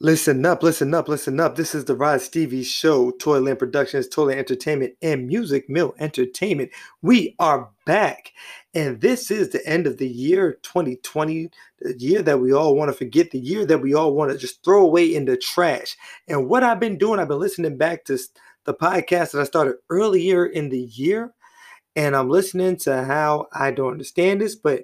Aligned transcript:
Listen 0.00 0.44
up, 0.44 0.62
listen 0.62 0.92
up, 0.92 1.08
listen 1.08 1.40
up. 1.40 1.56
This 1.56 1.74
is 1.74 1.86
the 1.86 1.96
Rod 1.96 2.20
Stevie 2.20 2.64
Show, 2.64 3.12
Toyland 3.12 3.58
Productions, 3.58 4.06
Toyland 4.06 4.38
Entertainment, 4.38 4.92
and 5.00 5.26
Music 5.26 5.70
Mill 5.70 5.94
Entertainment. 5.98 6.70
We 7.00 7.34
are 7.38 7.70
back, 7.86 8.32
and 8.74 9.00
this 9.00 9.30
is 9.30 9.48
the 9.48 9.66
end 9.66 9.86
of 9.86 9.96
the 9.96 10.06
year 10.06 10.58
2020, 10.62 11.48
the 11.80 11.98
year 11.98 12.20
that 12.20 12.38
we 12.38 12.52
all 12.52 12.76
want 12.76 12.90
to 12.90 12.92
forget, 12.92 13.30
the 13.30 13.38
year 13.38 13.64
that 13.64 13.80
we 13.80 13.94
all 13.94 14.12
want 14.12 14.30
to 14.30 14.36
just 14.36 14.62
throw 14.62 14.82
away 14.82 15.14
in 15.14 15.24
the 15.24 15.38
trash. 15.38 15.96
And 16.28 16.46
what 16.46 16.62
I've 16.62 16.80
been 16.80 16.98
doing, 16.98 17.18
I've 17.18 17.28
been 17.28 17.40
listening 17.40 17.78
back 17.78 18.04
to 18.04 18.18
the 18.64 18.74
podcast 18.74 19.32
that 19.32 19.40
I 19.40 19.44
started 19.44 19.76
earlier 19.88 20.44
in 20.44 20.68
the 20.68 20.80
year, 20.80 21.32
and 21.94 22.14
I'm 22.14 22.28
listening 22.28 22.76
to 22.80 23.02
how 23.04 23.46
I 23.50 23.70
don't 23.70 23.92
understand 23.92 24.42
this, 24.42 24.56
but 24.56 24.82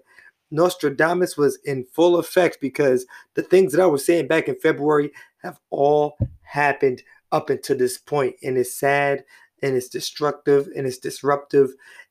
Nostradamus 0.52 1.36
was 1.36 1.58
in 1.64 1.84
full 1.84 2.18
effect 2.18 2.58
because 2.60 3.06
the 3.34 3.42
things 3.42 3.72
that 3.72 3.82
I 3.82 3.86
was 3.86 4.04
saying 4.04 4.28
back 4.28 4.48
in 4.48 4.56
February 4.56 5.10
have 5.42 5.58
all 5.70 6.16
happened 6.42 7.02
up 7.32 7.50
until 7.50 7.78
this 7.78 7.98
point, 7.98 8.36
and 8.42 8.58
it's 8.58 8.78
sad 8.78 9.24
and 9.62 9.74
it's 9.74 9.88
destructive 9.88 10.68
and 10.76 10.86
it's 10.86 10.98
disruptive. 10.98 11.70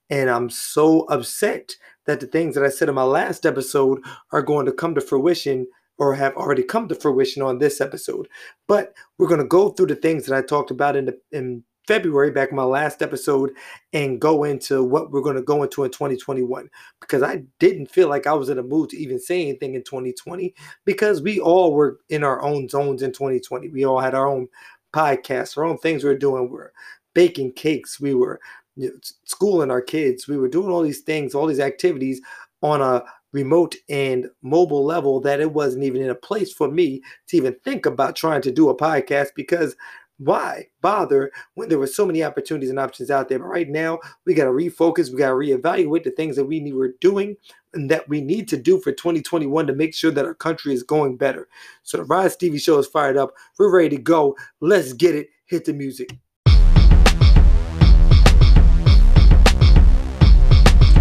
And 0.10 0.30
I'm 0.30 0.50
so 0.50 1.02
upset 1.02 1.76
that 2.06 2.20
the 2.20 2.28
things 2.28 2.56
that 2.56 2.64
I 2.64 2.70
said 2.70 2.90
in 2.90 2.96
my 2.96 3.04
last 3.04 3.46
episode 3.46 4.00
are 4.32 4.42
going 4.42 4.66
to 4.66 4.74
come 4.74 4.96
to 4.96 5.02
fruition 5.02 5.68
or 5.98 6.16
have 6.16 6.36
already 6.36 6.64
come 6.64 6.88
to 6.88 6.96
fruition 6.96 7.44
on 7.44 7.60
this 7.60 7.80
episode. 7.80 8.28
But 8.68 8.94
we're 9.18 9.28
going 9.28 9.40
to 9.42 9.46
go 9.46 9.70
through 9.70 9.88
the 9.88 9.96
things 9.96 10.26
that 10.26 10.36
I 10.36 10.42
talked 10.42 10.72
about 10.72 10.96
in 10.96 11.06
the 11.06 11.20
in 11.32 11.64
February, 11.92 12.32
back 12.32 12.52
in 12.52 12.56
my 12.56 12.64
last 12.64 13.02
episode, 13.02 13.52
and 13.92 14.22
go 14.22 14.46
into 14.46 14.82
what 14.82 15.12
we're 15.12 15.20
going 15.20 15.36
to 15.36 15.42
go 15.42 15.62
into 15.62 15.84
in 15.84 15.92
2021 15.92 16.70
because 17.02 17.22
I 17.22 17.44
didn't 17.60 17.92
feel 17.92 18.08
like 18.08 18.26
I 18.26 18.32
was 18.32 18.48
in 18.48 18.60
a 18.60 18.64
mood 18.64 18.92
to 18.92 18.98
even 18.98 19.20
say 19.20 19.42
anything 19.42 19.76
in 19.76 19.84
2020 19.84 20.56
because 20.86 21.22
we 21.22 21.42
all 21.42 21.74
were 21.74 22.00
in 22.08 22.24
our 22.24 22.42
own 22.44 22.70
zones 22.70 23.02
in 23.02 23.12
2020. 23.12 23.68
We 23.68 23.84
all 23.84 24.00
had 24.00 24.16
our 24.16 24.26
own 24.26 24.48
podcasts, 24.96 25.58
our 25.58 25.66
own 25.66 25.80
things 25.80 26.06
we 26.06 26.12
were 26.12 26.18
doing. 26.18 26.44
We 26.44 26.52
were 26.52 26.72
baking 27.14 27.56
cakes, 27.56 28.00
we 28.00 28.14
were 28.14 28.40
you 28.78 28.88
know, 28.88 28.96
schooling 29.26 29.70
our 29.70 29.82
kids, 29.82 30.30
we 30.30 30.38
were 30.38 30.48
doing 30.48 30.72
all 30.72 30.84
these 30.84 31.02
things, 31.02 31.36
all 31.36 31.46
these 31.46 31.60
activities 31.60 32.22
on 32.62 32.82
a 32.82 33.04
remote 33.34 33.76
and 33.90 34.28
mobile 34.42 34.86
level 34.86 35.20
that 35.22 35.42
it 35.42 35.52
wasn't 35.52 35.84
even 35.84 36.02
in 36.02 36.10
a 36.10 36.16
place 36.16 36.54
for 36.54 36.70
me 36.70 37.02
to 37.28 37.38
even 37.38 37.56
think 37.66 37.86
about 37.86 38.16
trying 38.16 38.42
to 38.42 38.52
do 38.52 38.70
a 38.70 38.78
podcast 38.78 39.30
because 39.36 39.76
why 40.24 40.68
bother 40.82 41.32
when 41.56 41.70
there 41.70 41.80
were 41.80 41.88
so 41.88 42.06
many 42.06 42.24
opportunities 42.24 42.70
and 42.70 42.80
options 42.80 43.10
out 43.10 43.28
there? 43.28 43.40
But 43.40 43.46
right 43.46 43.70
now, 43.70 44.00
we 44.26 44.34
got 44.34 44.46
to 44.46 44.52
refocus. 44.52 45.12
We 45.12 45.18
got 45.18 45.30
to 45.30 45.34
reevaluate 45.34 46.04
the 46.04 46.12
things 46.12 46.36
that 46.36 46.46
we 46.46 46.72
were 46.72 46.94
doing 47.02 47.36
and 47.74 47.90
that 47.90 48.08
we 48.08 48.22
need 48.22 48.48
to 48.50 48.58
do 48.58 48.80
for 48.80 48.92
2021 48.92 49.68
to 49.68 49.74
make 49.74 49.96
sure 49.96 50.12
that 50.12 50.26
our 50.26 50.36
country 50.36 50.74
is 50.74 50.84
going 50.84 51.18
better. 51.18 51.48
So 51.84 51.98
the 51.98 52.04
Rod 52.04 52.32
Stevie 52.32 52.60
Show 52.60 52.78
is 52.78 52.88
fired 52.88 53.18
up. 53.18 53.34
We're 53.58 53.74
ready 53.74 53.98
to 53.98 54.02
go. 54.02 54.36
Let's 54.60 54.94
get 54.94 55.16
it. 55.16 55.30
Hit 55.46 55.66
the 55.66 55.74
music. 55.74 56.12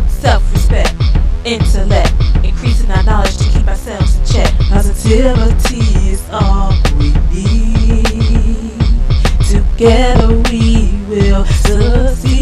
Self-respect, 0.09 0.95
intellect, 1.45 2.13
increasing 2.45 2.91
our 2.91 3.03
knowledge 3.03 3.37
to 3.39 3.45
keep 3.51 3.67
ourselves 3.67 4.19
in 4.19 4.25
check. 4.27 4.55
Positivity 4.69 5.81
is 6.11 6.29
all 6.31 6.73
we 6.99 7.13
need. 7.33 7.80
Together 9.81 10.37
we 10.51 10.91
will 11.09 11.47
succeed. 11.47 12.40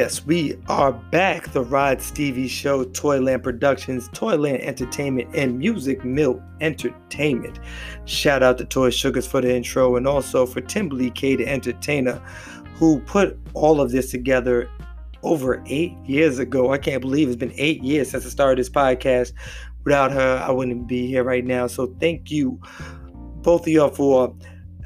Yes, 0.00 0.24
we 0.24 0.56
are 0.66 0.92
back. 0.92 1.52
The 1.52 1.62
Rod 1.62 2.00
Stevie 2.00 2.48
Show, 2.48 2.84
Toyland 2.84 3.42
Productions, 3.42 4.08
Toyland 4.14 4.62
Entertainment, 4.62 5.28
and 5.36 5.58
Music 5.58 6.06
Mill 6.06 6.42
Entertainment. 6.62 7.60
Shout 8.06 8.42
out 8.42 8.56
to 8.56 8.64
Toy 8.64 8.88
Sugars 8.88 9.26
for 9.26 9.42
the 9.42 9.54
intro 9.54 9.96
and 9.96 10.08
also 10.08 10.46
for 10.46 10.62
Timberly 10.62 11.10
K, 11.10 11.36
the 11.36 11.46
entertainer, 11.46 12.14
who 12.76 13.00
put 13.00 13.38
all 13.52 13.78
of 13.78 13.90
this 13.90 14.10
together 14.10 14.70
over 15.22 15.62
eight 15.66 15.92
years 16.06 16.38
ago. 16.38 16.72
I 16.72 16.78
can't 16.78 17.02
believe 17.02 17.28
it's 17.28 17.36
been 17.36 17.52
eight 17.56 17.84
years 17.84 18.10
since 18.10 18.24
I 18.24 18.30
started 18.30 18.58
this 18.58 18.70
podcast. 18.70 19.34
Without 19.84 20.12
her, 20.12 20.42
I 20.42 20.50
wouldn't 20.50 20.86
be 20.86 21.08
here 21.08 21.24
right 21.24 21.44
now. 21.44 21.66
So 21.66 21.94
thank 22.00 22.30
you, 22.30 22.58
both 23.42 23.66
of 23.66 23.68
y'all, 23.68 23.90
for 23.90 24.34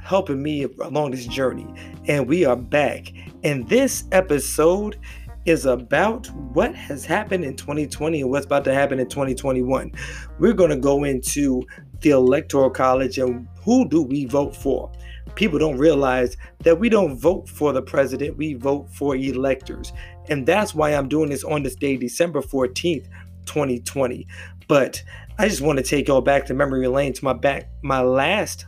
helping 0.04 0.42
me 0.42 0.64
along 0.82 1.10
this 1.10 1.26
journey. 1.26 1.66
And 2.06 2.28
we 2.28 2.44
are 2.44 2.56
back. 2.56 3.12
And 3.42 3.66
this 3.68 4.04
episode 4.12 4.98
is 5.46 5.66
about 5.66 6.26
what 6.52 6.74
has 6.74 7.04
happened 7.04 7.44
in 7.44 7.56
2020 7.56 8.20
and 8.20 8.30
what's 8.30 8.46
about 8.46 8.64
to 8.64 8.74
happen 8.74 9.00
in 9.00 9.08
2021. 9.08 9.92
We're 10.38 10.52
going 10.52 10.70
to 10.70 10.76
go 10.76 11.04
into 11.04 11.62
the 12.00 12.10
electoral 12.10 12.70
college 12.70 13.18
and 13.18 13.48
who 13.62 13.88
do 13.88 14.02
we 14.02 14.26
vote 14.26 14.54
for? 14.54 14.92
People 15.34 15.58
don't 15.58 15.78
realize 15.78 16.36
that 16.60 16.78
we 16.78 16.88
don't 16.88 17.18
vote 17.18 17.48
for 17.48 17.72
the 17.72 17.82
president, 17.82 18.36
we 18.36 18.54
vote 18.54 18.88
for 18.90 19.16
electors. 19.16 19.92
And 20.28 20.46
that's 20.46 20.74
why 20.74 20.90
I'm 20.90 21.08
doing 21.08 21.30
this 21.30 21.44
on 21.44 21.62
this 21.62 21.74
day, 21.74 21.96
December 21.96 22.40
14th, 22.40 23.06
2020. 23.46 24.26
But 24.68 25.02
I 25.38 25.48
just 25.48 25.62
want 25.62 25.78
to 25.78 25.82
take 25.82 26.08
y'all 26.08 26.20
back 26.20 26.46
to 26.46 26.54
memory 26.54 26.86
lane 26.88 27.12
to 27.14 27.24
my 27.24 27.32
back 27.32 27.68
my 27.82 28.00
last 28.00 28.66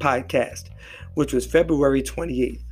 podcast, 0.00 0.70
which 1.14 1.32
was 1.32 1.46
February 1.46 2.02
28th. 2.02 2.64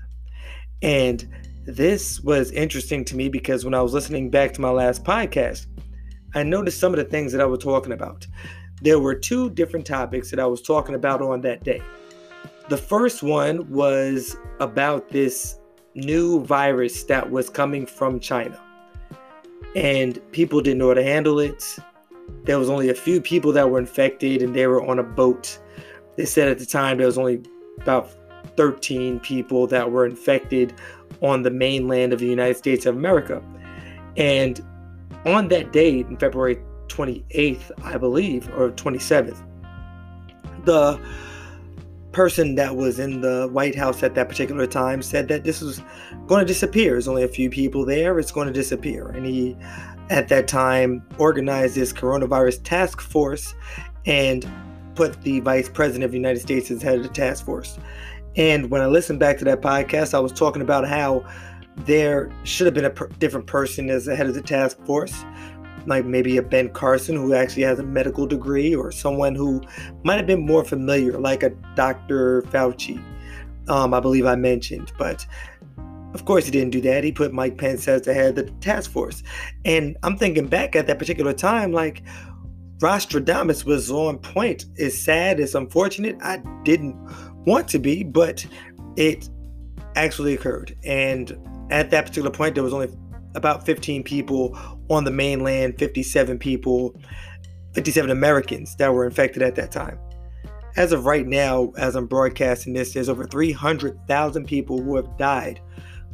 And 0.83 1.29
this 1.67 2.21
was 2.21 2.51
interesting 2.53 3.05
to 3.07 3.17
me 3.17 3.29
because 3.29 3.65
when 3.65 3.75
I 3.75 3.83
was 3.83 3.93
listening 3.93 4.31
back 4.31 4.53
to 4.55 4.61
my 4.61 4.71
last 4.71 5.05
podcast, 5.05 5.67
I 6.35 6.43
noticed 6.43 6.81
some 6.81 6.93
of 6.93 6.99
the 6.99 7.05
things 7.05 7.33
that 7.33 7.41
I 7.41 7.47
was 7.47 7.63
talking 7.63 7.93
about. 7.93 8.27
There 8.83 8.99
were 8.99 9.15
two 9.15 9.51
different 9.51 9.87
topics 9.87 10.31
that 10.31 10.41
I 10.41 10.47
was 10.47 10.63
talking 10.63 10.95
about 10.95 11.21
on 11.21 11.41
that 11.43 11.65
day. 11.65 11.83
The 12.69 12.77
first 12.77 13.23
one 13.23 13.71
was 13.71 14.37
about 14.61 15.09
this 15.09 15.59
new 15.95 16.45
virus 16.45 17.03
that 17.05 17.31
was 17.31 17.51
coming 17.51 17.87
from 17.87 18.21
China. 18.21 18.61
And 19.75 20.21
people 20.33 20.61
didn't 20.61 20.79
know 20.79 20.89
how 20.89 20.95
to 20.95 21.03
handle 21.03 21.41
it. 21.41 21.65
There 22.45 22.59
was 22.59 22.71
only 22.71 22.89
a 22.91 22.95
few 22.95 23.21
people 23.21 23.53
that 23.53 23.69
were 23.69 23.79
infected 23.79 24.43
and 24.43 24.55
they 24.55 24.67
were 24.67 24.85
on 24.87 24.99
a 24.99 25.03
boat. 25.03 25.59
They 26.19 26.25
said 26.25 26.49
at 26.49 26.59
the 26.59 26.67
time 26.67 26.99
there 26.99 27.07
was 27.07 27.17
only 27.17 27.41
about 27.81 28.11
13 28.57 29.21
people 29.21 29.69
that 29.69 29.93
were 29.93 30.05
infected 30.05 30.75
on 31.23 31.43
the 31.43 31.51
mainland 31.51 32.13
of 32.13 32.19
the 32.19 32.27
United 32.27 32.57
States 32.57 32.87
of 32.87 32.97
America. 32.97 33.41
And 34.17 34.61
on 35.25 35.47
that 35.49 35.73
date, 35.73 36.09
in 36.09 36.17
February 36.17 36.59
28th, 36.89 37.71
I 37.85 37.97
believe, 37.99 38.49
or 38.59 38.71
27th, 38.71 39.41
the 40.65 41.01
person 42.11 42.57
that 42.57 42.75
was 42.75 42.99
in 42.99 43.21
the 43.21 43.49
White 43.53 43.77
House 43.77 44.03
at 44.03 44.17
that 44.17 44.29
particular 44.29 44.67
time 44.67 45.03
said 45.03 45.29
that 45.29 45.45
this 45.45 45.61
was 45.61 45.81
going 46.27 46.41
to 46.41 46.47
disappear. 46.47 46.95
There's 46.95 47.07
only 47.07 47.23
a 47.23 47.29
few 47.29 47.49
people 47.49 47.85
there, 47.85 48.19
it's 48.19 48.33
going 48.33 48.49
to 48.49 48.53
disappear. 48.53 49.11
And 49.11 49.25
he, 49.25 49.57
at 50.11 50.27
that 50.31 50.49
time, 50.49 51.07
organized 51.19 51.77
this 51.77 51.93
coronavirus 51.93 52.65
task 52.65 53.01
force 53.01 53.55
and 54.05 54.45
put 54.99 55.23
the 55.23 55.39
vice 55.39 55.69
president 55.69 56.03
of 56.03 56.11
the 56.11 56.17
United 56.17 56.41
States 56.41 56.73
as 56.73 56.83
head 56.83 56.97
of 56.97 57.05
the 57.05 57.09
task 57.09 57.45
force. 57.45 57.79
And 58.35 58.69
when 58.69 58.81
I 58.81 58.87
listened 58.87 59.21
back 59.21 59.39
to 59.39 59.45
that 59.45 59.61
podcast, 59.61 60.13
I 60.13 60.19
was 60.19 60.33
talking 60.33 60.61
about 60.61 60.89
how 60.89 61.25
there 61.87 62.33
should 62.43 62.67
have 62.67 62.75
been 62.75 62.85
a 62.85 62.91
per- 62.91 63.07
different 63.21 63.47
person 63.47 63.91
as 63.91 64.07
the 64.07 64.17
head 64.17 64.27
of 64.27 64.35
the 64.35 64.43
task 64.43 64.77
force. 64.85 65.25
like 65.87 66.05
maybe 66.05 66.37
a 66.37 66.43
Ben 66.43 66.69
Carson 66.71 67.15
who 67.15 67.33
actually 67.33 67.63
has 67.63 67.79
a 67.79 67.85
medical 67.85 68.27
degree, 68.27 68.75
or 68.75 68.91
someone 68.91 69.37
who 69.37 69.63
might 70.03 70.17
have 70.17 70.27
been 70.27 70.45
more 70.45 70.65
familiar, 70.65 71.17
like 71.17 71.45
a 71.45 71.51
Dr. 71.77 72.43
Fauci. 72.51 73.01
Um, 73.69 73.95
I 73.95 74.01
believe 74.01 74.27
I 74.27 74.35
mentioned, 74.35 74.93
but 74.99 75.25
of 76.13 76.25
course 76.25 76.45
he 76.45 76.51
didn't 76.51 76.71
do 76.71 76.81
that. 76.81 77.05
He 77.05 77.13
put 77.13 77.33
Mike 77.33 77.57
Pence 77.57 77.87
as 77.87 78.03
the 78.03 78.13
head 78.13 78.31
of 78.31 78.47
the 78.47 78.51
task 78.61 78.91
force, 78.91 79.23
and 79.65 79.97
I'm 80.03 80.17
thinking 80.19 80.49
back 80.49 80.75
at 80.75 80.89
that 80.89 80.99
particular 80.99 81.33
time, 81.33 81.71
like 81.71 82.03
Nostradamus 82.81 83.65
was 83.65 83.91
on 83.91 84.19
point. 84.19 84.67
It's 84.77 84.97
sad, 84.97 85.41
it's 85.41 85.55
unfortunate. 85.55 86.17
I 86.23 86.43
didn't 86.65 86.97
want 87.45 87.69
to 87.69 87.79
be, 87.79 88.05
but 88.05 88.47
it 88.97 89.29
actually 89.97 90.35
occurred. 90.35 90.77
And 90.85 91.37
at 91.71 91.91
that 91.91 92.07
particular 92.07 92.31
point, 92.31 92.55
there 92.55 92.65
was 92.65 92.73
only 92.73 92.89
about 93.35 93.67
15 93.67 94.05
people 94.05 94.57
on 94.89 95.05
the 95.05 95.11
mainland, 95.11 95.79
57 95.79 96.39
people, 96.39 96.95
57 97.75 98.11
Americans 98.11 98.77
that 98.77 98.93
were 98.93 99.05
infected 99.05 99.43
at 99.43 99.55
that 99.57 99.73
time. 99.73 99.99
As 100.77 100.93
of 100.93 101.07
right 101.07 101.27
now, 101.27 101.73
as 101.77 101.97
I'm 101.97 102.07
broadcasting 102.07 102.73
this, 102.73 102.93
there's 102.93 103.09
over 103.09 103.27
300,000 103.27 104.47
people 104.47 104.81
who 104.81 104.97
have 104.97 105.17
died 105.19 105.61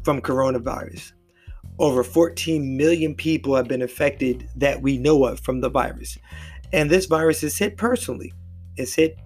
from 0.02 0.20
coronavirus. 0.20 1.12
Over 1.78 2.04
14 2.04 2.76
million 2.76 3.14
people 3.14 3.54
have 3.56 3.68
been 3.68 3.82
affected 3.82 4.48
that 4.56 4.80
we 4.80 4.96
know 4.96 5.24
of 5.24 5.40
from 5.40 5.60
the 5.60 5.68
virus. 5.68 6.16
And 6.74 6.90
this 6.90 7.06
virus 7.06 7.42
has 7.42 7.56
hit 7.56 7.76
personally. 7.76 8.34
It's 8.76 8.94
hit 8.94 9.16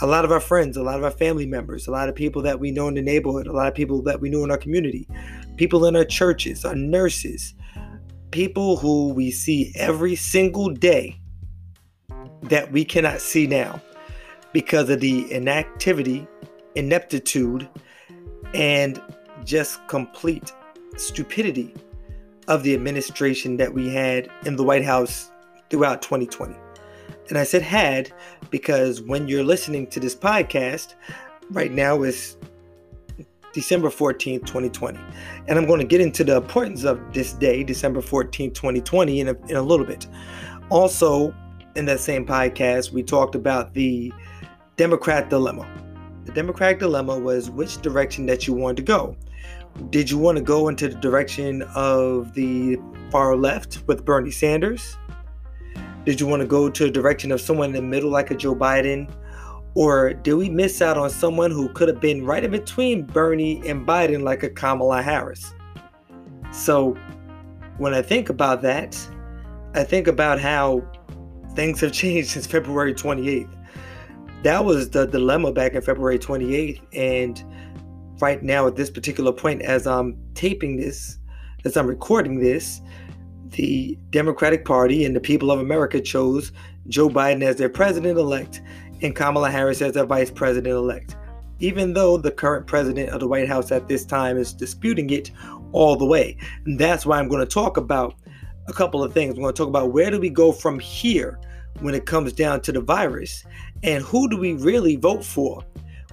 a 0.00 0.06
lot 0.06 0.24
of 0.24 0.30
our 0.30 0.38
friends, 0.38 0.76
a 0.76 0.84
lot 0.84 0.96
of 0.96 1.02
our 1.02 1.10
family 1.10 1.44
members, 1.44 1.88
a 1.88 1.90
lot 1.90 2.08
of 2.08 2.14
people 2.14 2.42
that 2.42 2.60
we 2.60 2.70
know 2.70 2.86
in 2.86 2.94
the 2.94 3.02
neighborhood, 3.02 3.48
a 3.48 3.52
lot 3.52 3.66
of 3.66 3.74
people 3.74 4.02
that 4.02 4.20
we 4.20 4.30
know 4.30 4.44
in 4.44 4.52
our 4.52 4.56
community, 4.56 5.08
people 5.56 5.84
in 5.86 5.96
our 5.96 6.04
churches, 6.04 6.64
our 6.64 6.76
nurses, 6.76 7.54
people 8.30 8.76
who 8.76 9.12
we 9.12 9.32
see 9.32 9.72
every 9.74 10.14
single 10.14 10.68
day 10.68 11.18
that 12.42 12.70
we 12.70 12.84
cannot 12.84 13.20
see 13.20 13.48
now 13.48 13.82
because 14.52 14.88
of 14.88 15.00
the 15.00 15.30
inactivity, 15.32 16.24
ineptitude, 16.76 17.68
and 18.54 19.02
just 19.44 19.84
complete 19.88 20.52
stupidity 20.96 21.74
of 22.46 22.62
the 22.62 22.74
administration 22.74 23.56
that 23.56 23.74
we 23.74 23.92
had 23.92 24.30
in 24.44 24.54
the 24.54 24.62
White 24.62 24.84
House 24.84 25.32
throughout 25.68 26.00
2020. 26.00 26.54
And 27.28 27.38
I 27.38 27.44
said 27.44 27.62
had 27.62 28.12
because 28.50 29.02
when 29.02 29.28
you're 29.28 29.44
listening 29.44 29.86
to 29.88 30.00
this 30.00 30.14
podcast, 30.14 30.94
right 31.50 31.72
now 31.72 32.02
is 32.02 32.36
December 33.52 33.88
14th, 33.88 34.46
2020. 34.46 34.98
And 35.48 35.58
I'm 35.58 35.66
going 35.66 35.80
to 35.80 35.86
get 35.86 36.00
into 36.00 36.24
the 36.24 36.36
importance 36.36 36.84
of 36.84 37.00
this 37.12 37.32
day, 37.32 37.64
December 37.64 38.00
14th, 38.00 38.54
2020, 38.54 39.20
in 39.20 39.28
a, 39.28 39.34
in 39.48 39.56
a 39.56 39.62
little 39.62 39.86
bit. 39.86 40.06
Also, 40.70 41.34
in 41.74 41.84
that 41.86 42.00
same 42.00 42.26
podcast, 42.26 42.92
we 42.92 43.02
talked 43.02 43.34
about 43.34 43.74
the 43.74 44.12
Democrat 44.76 45.30
dilemma. 45.30 45.66
The 46.26 46.32
Democratic 46.32 46.80
dilemma 46.80 47.18
was 47.18 47.50
which 47.50 47.80
direction 47.80 48.26
that 48.26 48.46
you 48.46 48.52
wanted 48.52 48.78
to 48.78 48.82
go. 48.82 49.16
Did 49.90 50.10
you 50.10 50.18
want 50.18 50.36
to 50.38 50.44
go 50.44 50.68
into 50.68 50.88
the 50.88 50.96
direction 50.96 51.62
of 51.74 52.34
the 52.34 52.78
far 53.10 53.36
left 53.36 53.82
with 53.86 54.04
Bernie 54.04 54.30
Sanders? 54.30 54.96
Did 56.06 56.20
you 56.20 56.28
want 56.28 56.40
to 56.40 56.46
go 56.46 56.70
to 56.70 56.84
a 56.84 56.90
direction 56.90 57.32
of 57.32 57.40
someone 57.40 57.70
in 57.70 57.72
the 57.74 57.82
middle 57.82 58.10
like 58.10 58.30
a 58.30 58.36
Joe 58.36 58.54
Biden? 58.54 59.12
Or 59.74 60.14
did 60.14 60.34
we 60.34 60.48
miss 60.48 60.80
out 60.80 60.96
on 60.96 61.10
someone 61.10 61.50
who 61.50 61.68
could 61.70 61.88
have 61.88 62.00
been 62.00 62.24
right 62.24 62.44
in 62.44 62.52
between 62.52 63.02
Bernie 63.02 63.60
and 63.68 63.84
Biden 63.84 64.22
like 64.22 64.44
a 64.44 64.48
Kamala 64.48 65.02
Harris? 65.02 65.52
So 66.52 66.96
when 67.78 67.92
I 67.92 68.02
think 68.02 68.28
about 68.28 68.62
that, 68.62 68.96
I 69.74 69.82
think 69.82 70.06
about 70.06 70.38
how 70.38 70.88
things 71.56 71.80
have 71.80 71.90
changed 72.02 72.30
since 72.30 72.46
February 72.46 72.94
28th. 72.94 73.52
That 74.44 74.64
was 74.64 74.90
the 74.90 75.06
dilemma 75.06 75.50
back 75.50 75.74
in 75.74 75.82
February 75.82 76.20
28th. 76.20 76.80
And 76.92 77.44
right 78.20 78.44
now, 78.44 78.68
at 78.68 78.76
this 78.76 78.90
particular 78.90 79.32
point, 79.32 79.62
as 79.62 79.88
I'm 79.88 80.16
taping 80.34 80.76
this, 80.76 81.18
as 81.64 81.76
I'm 81.76 81.88
recording 81.88 82.38
this, 82.38 82.80
the 83.52 83.98
Democratic 84.10 84.64
Party 84.64 85.04
and 85.04 85.14
the 85.14 85.20
people 85.20 85.50
of 85.50 85.60
America 85.60 86.00
chose 86.00 86.52
Joe 86.88 87.08
Biden 87.08 87.42
as 87.42 87.56
their 87.56 87.68
president 87.68 88.18
elect 88.18 88.62
and 89.02 89.14
Kamala 89.14 89.50
Harris 89.50 89.82
as 89.82 89.94
their 89.94 90.06
vice 90.06 90.30
president 90.30 90.74
elect, 90.74 91.16
even 91.60 91.92
though 91.92 92.16
the 92.16 92.30
current 92.30 92.66
president 92.66 93.10
of 93.10 93.20
the 93.20 93.28
White 93.28 93.48
House 93.48 93.72
at 93.72 93.88
this 93.88 94.04
time 94.04 94.36
is 94.36 94.52
disputing 94.52 95.10
it 95.10 95.30
all 95.72 95.96
the 95.96 96.06
way. 96.06 96.36
And 96.64 96.78
that's 96.78 97.04
why 97.04 97.18
I'm 97.18 97.28
going 97.28 97.40
to 97.40 97.46
talk 97.46 97.76
about 97.76 98.14
a 98.68 98.72
couple 98.72 99.02
of 99.02 99.12
things. 99.12 99.34
I'm 99.34 99.42
going 99.42 99.54
to 99.54 99.58
talk 99.58 99.68
about 99.68 99.92
where 99.92 100.10
do 100.10 100.20
we 100.20 100.30
go 100.30 100.52
from 100.52 100.78
here 100.78 101.38
when 101.80 101.94
it 101.94 102.06
comes 102.06 102.32
down 102.32 102.62
to 102.62 102.72
the 102.72 102.80
virus 102.80 103.44
and 103.82 104.02
who 104.02 104.28
do 104.28 104.36
we 104.36 104.54
really 104.54 104.96
vote 104.96 105.24
for 105.24 105.62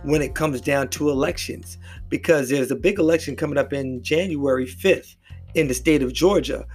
when 0.04 0.22
it 0.22 0.36
comes 0.36 0.60
down 0.60 0.90
to 0.90 1.10
elections 1.10 1.78
because 2.10 2.50
there's 2.50 2.72
a 2.72 2.76
big 2.76 3.00
election 3.00 3.36
coming 3.36 3.58
up 3.58 3.72
in 3.72 4.04
January 4.04 4.66
5th 4.66 5.16
in 5.56 5.68
the 5.68 5.74
state 5.74 6.04
of 6.04 6.14
Georgia 6.14 6.66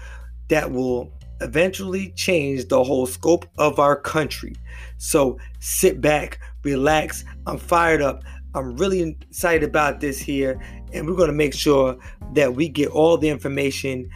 that 0.48 0.72
will 0.72 1.12
eventually 1.40 2.10
change 2.10 2.68
the 2.68 2.82
whole 2.82 3.06
scope 3.06 3.46
of 3.58 3.78
our 3.78 3.96
country. 3.96 4.56
So 4.96 5.38
sit 5.60 6.00
back, 6.00 6.40
relax. 6.64 7.24
I'm 7.46 7.58
fired 7.58 8.02
up. 8.02 8.22
I'm 8.54 8.76
really 8.76 9.00
excited 9.00 9.68
about 9.68 10.00
this 10.00 10.18
here, 10.18 10.60
and 10.92 11.06
we're 11.06 11.14
going 11.14 11.28
to 11.28 11.34
make 11.34 11.54
sure 11.54 11.96
that 12.32 12.54
we 12.54 12.68
get 12.68 12.88
all 12.88 13.18
the 13.18 13.28
information 13.28 14.08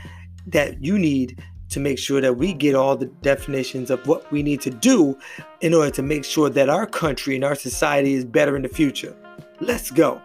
that 0.47 0.83
you 0.83 0.99
need 0.99 1.41
to 1.69 1.81
make 1.81 1.99
sure 1.99 2.21
that 2.21 2.37
we 2.37 2.53
get 2.53 2.75
all 2.75 2.97
the 2.97 3.07
definitions 3.23 3.91
of 3.91 4.07
what 4.07 4.31
we 4.33 4.43
need 4.43 4.61
to 4.61 4.71
do 4.71 5.17
in 5.61 5.73
order 5.73 5.91
to 5.91 6.03
make 6.03 6.25
sure 6.25 6.51
that 6.51 6.69
our 6.69 6.87
country 6.87 7.35
and 7.35 7.45
our 7.45 7.55
society 7.55 8.15
is 8.15 8.25
better 8.25 8.57
in 8.57 8.63
the 8.63 8.69
future. 8.69 9.15
Let's 9.61 9.91
go. 9.91 10.21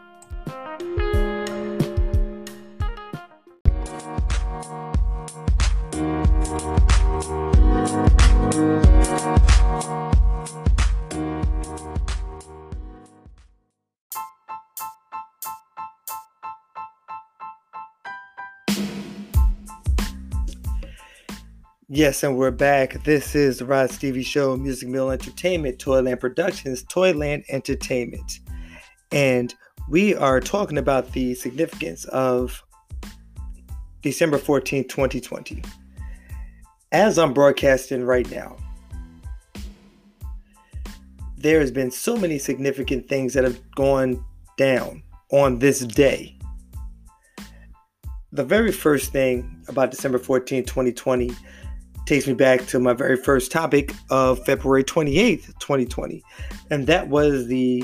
Yes, 21.97 22.21
and 22.21 22.37
we're 22.37 22.51
back. 22.51 23.03
This 23.05 23.33
is 23.33 23.57
the 23.57 23.65
Rod 23.65 23.89
Stevie 23.89 24.21
Show, 24.21 24.55
Music 24.55 24.87
Mill 24.87 25.09
Entertainment, 25.09 25.79
Toyland 25.79 26.19
Productions, 26.19 26.83
Toyland 26.83 27.43
Entertainment. 27.49 28.39
And 29.11 29.51
we 29.89 30.13
are 30.13 30.39
talking 30.39 30.77
about 30.77 31.11
the 31.13 31.33
significance 31.33 32.05
of 32.05 32.63
December 34.03 34.37
14th, 34.37 34.89
2020. 34.89 35.63
As 36.91 37.17
I'm 37.17 37.33
broadcasting 37.33 38.03
right 38.03 38.29
now, 38.29 38.57
there 41.35 41.59
has 41.59 41.71
been 41.71 41.89
so 41.89 42.15
many 42.15 42.37
significant 42.37 43.09
things 43.09 43.33
that 43.33 43.43
have 43.43 43.59
gone 43.71 44.23
down 44.55 45.01
on 45.31 45.57
this 45.57 45.79
day. 45.79 46.37
The 48.33 48.43
very 48.43 48.71
first 48.71 49.11
thing 49.11 49.63
about 49.67 49.89
December 49.89 50.19
14th, 50.19 50.67
2020 50.67 51.31
takes 52.07 52.25
me 52.25 52.33
back 52.33 52.65
to 52.67 52.79
my 52.79 52.93
very 52.93 53.17
first 53.17 53.51
topic 53.51 53.93
of 54.09 54.43
February 54.45 54.83
28th, 54.83 55.47
2020. 55.59 56.23
And 56.71 56.87
that 56.87 57.09
was 57.09 57.47
the 57.47 57.83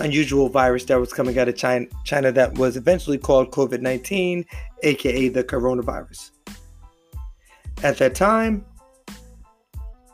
unusual 0.00 0.48
virus 0.48 0.84
that 0.86 0.98
was 0.98 1.12
coming 1.12 1.38
out 1.38 1.48
of 1.48 1.56
China, 1.56 1.86
China 2.04 2.32
that 2.32 2.54
was 2.58 2.76
eventually 2.76 3.16
called 3.16 3.52
COVID 3.52 3.80
19, 3.80 4.44
aka 4.82 5.28
the 5.28 5.44
coronavirus. 5.44 6.30
At 7.82 7.98
that 7.98 8.14
time, 8.14 8.64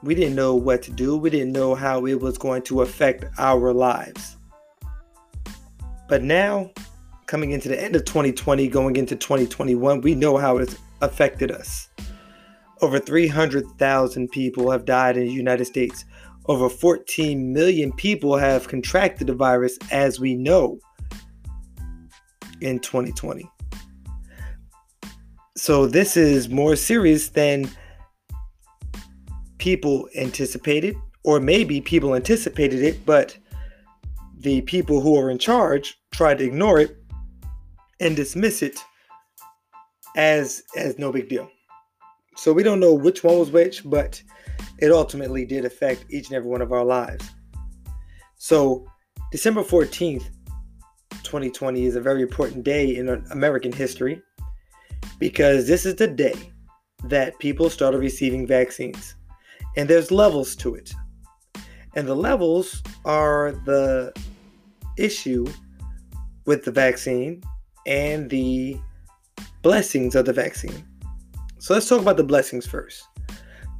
we 0.03 0.15
didn't 0.15 0.37
know 0.37 0.55
what 0.55 0.83
to 0.83 0.91
do, 0.91 1.17
we 1.17 1.31
didn't 1.31 1.53
know 1.53 1.75
how 1.75 2.05
it 2.05 2.21
was 2.21 2.37
going 2.37 2.63
to 2.63 2.83
affect 2.83 3.25
our 3.39 3.73
lives. 3.73 4.37
But 6.09 6.23
now, 6.23 6.71
coming 7.27 7.53
into 7.53 7.69
the 7.69 7.83
end 7.83 7.97
of 7.97 8.05
2020, 8.05 8.69
going 8.69 8.97
into 8.97 9.17
2021, 9.17 10.03
we 10.03 10.15
know 10.15 10.37
how 10.37 10.59
it's 10.59 10.77
affected 11.01 11.51
us. 11.51 11.89
Over 12.83 12.99
300,000 12.99 14.29
people 14.29 14.71
have 14.71 14.85
died 14.85 15.17
in 15.17 15.27
the 15.27 15.33
United 15.33 15.65
States. 15.65 16.05
Over 16.47 16.69
14 16.69 17.53
million 17.53 17.93
people 17.93 18.37
have 18.37 18.69
contracted 18.69 19.27
the 19.27 19.35
virus, 19.35 19.79
as 19.91 20.21
we 20.21 20.35
know, 20.35 20.79
in 22.61 22.79
2020. 22.79 23.51
So, 25.57 25.87
this 25.87 26.17
is 26.17 26.51
more 26.51 26.77
serious 26.77 27.31
than 27.31 27.71
people 29.59 30.09
anticipated, 30.17 30.97
or 31.25 31.41
maybe 31.41 31.81
people 31.81 32.15
anticipated 32.15 32.83
it, 32.83 33.05
but 33.07 33.37
the 34.39 34.61
people 34.61 35.01
who 35.01 35.19
are 35.19 35.31
in 35.31 35.39
charge 35.39 35.99
tried 36.13 36.39
to 36.39 36.45
ignore 36.45 36.79
it 36.79 36.97
and 38.01 38.15
dismiss 38.15 38.63
it 38.63 38.79
as 40.15 40.63
as 40.77 40.99
no 40.99 41.11
big 41.11 41.29
deal 41.29 41.51
So 42.37 42.53
we 42.53 42.63
don't 42.63 42.81
know 42.81 42.95
which 42.95 43.25
one 43.25 43.39
was 43.39 43.51
which, 43.51 43.83
but 43.85 44.23
it 44.79 44.93
ultimately 44.93 45.45
did 45.45 45.65
affect 45.65 46.05
each 46.11 46.29
and 46.29 46.37
every 46.37 46.51
one 46.51 46.63
of 46.63 46.73
our 46.73 46.85
lives. 46.85 47.29
So 48.37 48.87
December 49.33 49.63
14th, 49.63 50.29
2020 51.23 51.85
is 51.85 51.97
a 51.97 52.01
very 52.01 52.23
important 52.23 52.63
day 52.63 52.97
in 52.97 53.09
American 53.31 53.73
history 53.73 54.23
because 55.19 55.67
this 55.67 55.87
is 55.87 55.97
the 55.97 56.07
day 56.07 56.53
that 57.05 57.39
people 57.39 57.71
started 57.71 57.99
receiving 57.99 58.47
vaccines. 58.47 59.15
And 59.77 59.89
there's 59.89 60.11
levels 60.11 60.55
to 60.57 60.75
it. 60.75 60.93
And 61.95 62.07
the 62.07 62.15
levels 62.15 62.83
are 63.05 63.53
the 63.65 64.13
issue 64.99 65.47
with 66.45 66.65
the 66.65 66.73
vaccine 66.73 67.43
and 67.87 68.29
the 68.29 68.79
blessings 69.63 70.15
of 70.15 70.27
the 70.27 70.33
vaccine. 70.33 70.85
So 71.67 71.75
let's 71.75 71.89
talk 71.89 72.01
about 72.01 72.17
the 72.17 72.23
blessings 72.23 72.65
first. 72.65 73.09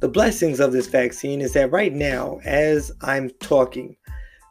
The 0.01 0.09
blessings 0.09 0.59
of 0.59 0.73
this 0.73 0.87
vaccine 0.87 1.39
is 1.39 1.53
that 1.53 1.71
right 1.71 1.93
now, 1.93 2.41
as 2.43 2.91
I'm 2.99 3.29
talking, 3.39 3.95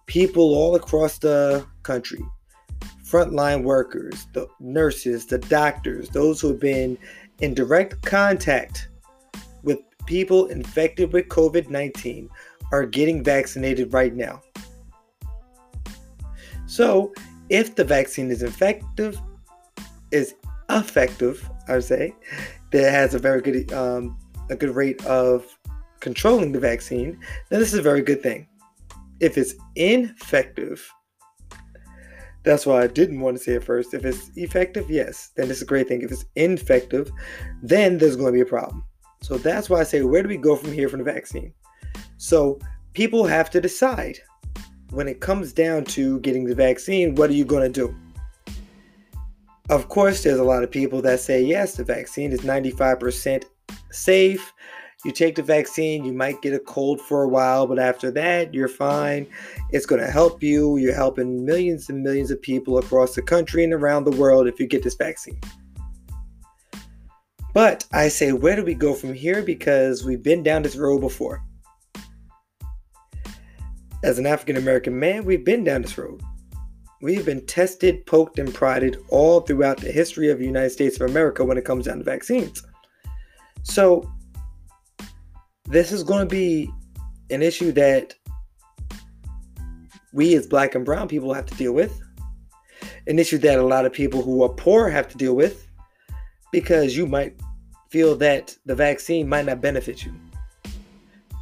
people 0.07 0.55
all 0.55 0.75
across 0.75 1.19
the 1.19 1.66
country, 1.83 2.25
frontline 3.05 3.62
workers, 3.62 4.26
the 4.33 4.47
nurses, 4.59 5.26
the 5.26 5.37
doctors, 5.37 6.09
those 6.09 6.40
who 6.40 6.49
have 6.49 6.61
been 6.61 6.97
in 7.43 7.52
direct 7.52 8.02
contact 8.07 8.88
with 9.62 9.81
people 10.07 10.47
infected 10.47 11.12
with 11.12 11.28
COVID 11.28 11.69
19 11.69 12.31
are 12.73 12.87
getting 12.87 13.23
vaccinated 13.23 13.93
right 13.93 14.14
now. 14.14 14.40
So, 16.64 17.12
if 17.50 17.75
the 17.75 17.85
vaccine 17.85 18.31
is 18.31 18.43
effective, 18.43 19.21
is 20.11 20.37
effective, 20.71 21.47
I 21.69 21.75
would 21.75 21.85
say, 21.85 22.14
that 22.83 22.90
has 22.90 23.14
a 23.14 23.18
very 23.18 23.40
good 23.40 23.73
um, 23.73 24.18
a 24.50 24.56
good 24.56 24.75
rate 24.75 25.04
of 25.06 25.47
controlling 26.00 26.52
the 26.52 26.61
vaccine, 26.61 27.18
then 27.49 27.61
this 27.61 27.73
is 27.73 27.78
a 27.78 27.83
very 27.83 28.02
good 28.02 28.23
thing. 28.23 28.47
If 29.21 29.38
it's 29.38 29.54
ineffective, 29.76 30.87
that's 32.45 32.66
why 32.66 32.83
I 32.83 32.87
didn't 32.87 33.21
want 33.21 33.37
to 33.37 33.42
say 33.42 33.54
it 33.54 33.64
first. 33.64 33.95
If 33.95 34.04
it's 34.04 34.30
effective, 34.37 34.90
yes, 34.90 35.30
then 35.37 35.50
it's 35.50 35.62
a 35.62 35.66
great 35.66 35.88
thing. 35.88 36.02
If 36.02 36.12
it's 36.12 36.26
ineffective, 36.37 37.11
then 37.62 37.99
there's 37.99 38.14
going 38.14 38.28
to 38.28 38.33
be 38.33 38.42
a 38.42 38.47
problem. 38.47 38.85
So 39.23 39.38
that's 39.38 39.71
why 39.71 39.80
I 39.80 39.85
say, 39.85 40.02
where 40.02 40.23
do 40.23 40.28
we 40.28 40.37
go 40.37 40.54
from 40.54 40.73
here 40.73 40.88
from 40.88 40.99
the 40.99 41.12
vaccine? 41.12 41.52
So 42.18 42.61
people 42.92 43.25
have 43.25 43.50
to 43.50 43.61
decide 43.61 44.18
when 44.90 45.09
it 45.09 45.21
comes 45.21 45.52
down 45.52 45.85
to 45.85 46.21
getting 46.21 46.45
the 46.45 46.54
vaccine, 46.54 47.14
what 47.14 47.30
are 47.30 47.35
you 47.35 47.45
going 47.45 47.73
to 47.73 47.80
do? 47.87 47.97
Of 49.68 49.88
course, 49.88 50.23
there's 50.23 50.38
a 50.38 50.44
lot 50.44 50.62
of 50.62 50.70
people 50.70 51.02
that 51.02 51.18
say, 51.18 51.42
yes, 51.42 51.76
the 51.76 51.82
vaccine 51.82 52.30
is 52.30 52.42
95% 52.42 53.44
safe. 53.90 54.52
You 55.04 55.11
take 55.12 55.35
the 55.35 55.42
vaccine, 55.42 56.04
you 56.04 56.12
might 56.12 56.40
get 56.40 56.54
a 56.54 56.58
cold 56.61 57.00
for 57.00 57.23
a 57.23 57.28
while, 57.28 57.66
but 57.66 57.78
after 57.78 58.11
that, 58.12 58.54
you're 58.54 58.68
fine. 58.68 59.26
It's 59.70 59.87
going 59.87 60.00
to 60.00 60.11
help 60.11 60.42
you. 60.42 60.76
You're 60.76 60.94
helping 60.94 61.44
millions 61.44 61.88
and 61.88 62.02
millions 62.02 62.30
of 62.30 62.40
people 62.40 62.78
across 62.78 63.14
the 63.14 63.23
country 63.23 63.64
and 63.64 63.73
around 63.73 64.04
the 64.04 64.16
world 64.16 64.46
if 64.46 64.61
you 64.61 64.66
get 64.66 64.85
this 64.85 64.94
vaccine. 64.94 65.40
But 67.52 67.87
I 67.92 68.08
say, 68.08 68.32
where 68.32 68.54
do 68.54 68.64
we 68.64 68.75
go 68.75 68.94
from 68.94 69.14
here? 69.14 69.42
Because 69.42 70.04
we've 70.04 70.23
been 70.23 70.42
down 70.42 70.62
this 70.62 70.76
road 70.76 71.00
before. 71.00 71.42
As 74.04 74.18
an 74.18 74.26
African 74.26 74.56
American 74.56 74.99
man, 74.99 75.25
we've 75.25 75.44
been 75.44 75.64
down 75.64 75.82
this 75.82 75.96
road. 75.99 76.20
We've 77.03 77.26
been 77.26 77.45
tested, 77.45 78.07
poked, 78.07 78.38
and 78.38 78.53
prodded 78.55 78.97
all 79.11 79.41
throughout 79.41 79.79
the 79.79 79.93
history 79.93 80.31
of 80.31 80.38
the 80.38 80.47
United 80.47 80.71
States 80.71 80.99
of 80.99 81.11
America 81.11 81.45
when 81.45 81.59
it 81.59 81.65
comes 81.65 81.85
down 81.85 81.99
to 81.99 82.05
vaccines. 82.05 82.62
So, 83.62 84.11
this 85.67 85.93
is 85.93 86.03
going 86.03 86.21
to 86.21 86.26
be 86.26 86.71
an 87.31 87.43
issue 87.43 87.73
that 87.73 88.15
we 90.12 90.35
as 90.37 90.47
black 90.47 90.75
and 90.75 90.85
brown 90.85 91.09
people 91.09 91.35
have 91.35 91.47
to 91.47 91.55
deal 91.57 91.73
with. 91.73 92.00
An 93.07 93.19
issue 93.19 93.38
that 93.38 93.59
a 93.59 93.62
lot 93.62 93.85
of 93.85 93.93
people 93.93 94.23
who 94.23 94.43
are 94.43 94.49
poor 94.49 94.88
have 94.88 95.09
to 95.09 95.17
deal 95.19 95.37
with 95.37 95.67
because 96.50 96.97
you 96.97 97.07
might 97.07 97.38
feel 97.91 98.17
that 98.17 98.57
the 98.65 98.75
vaccine 98.75 99.29
might 99.29 99.45
not 99.45 99.61
benefit 99.61 100.05
you. 100.05 100.15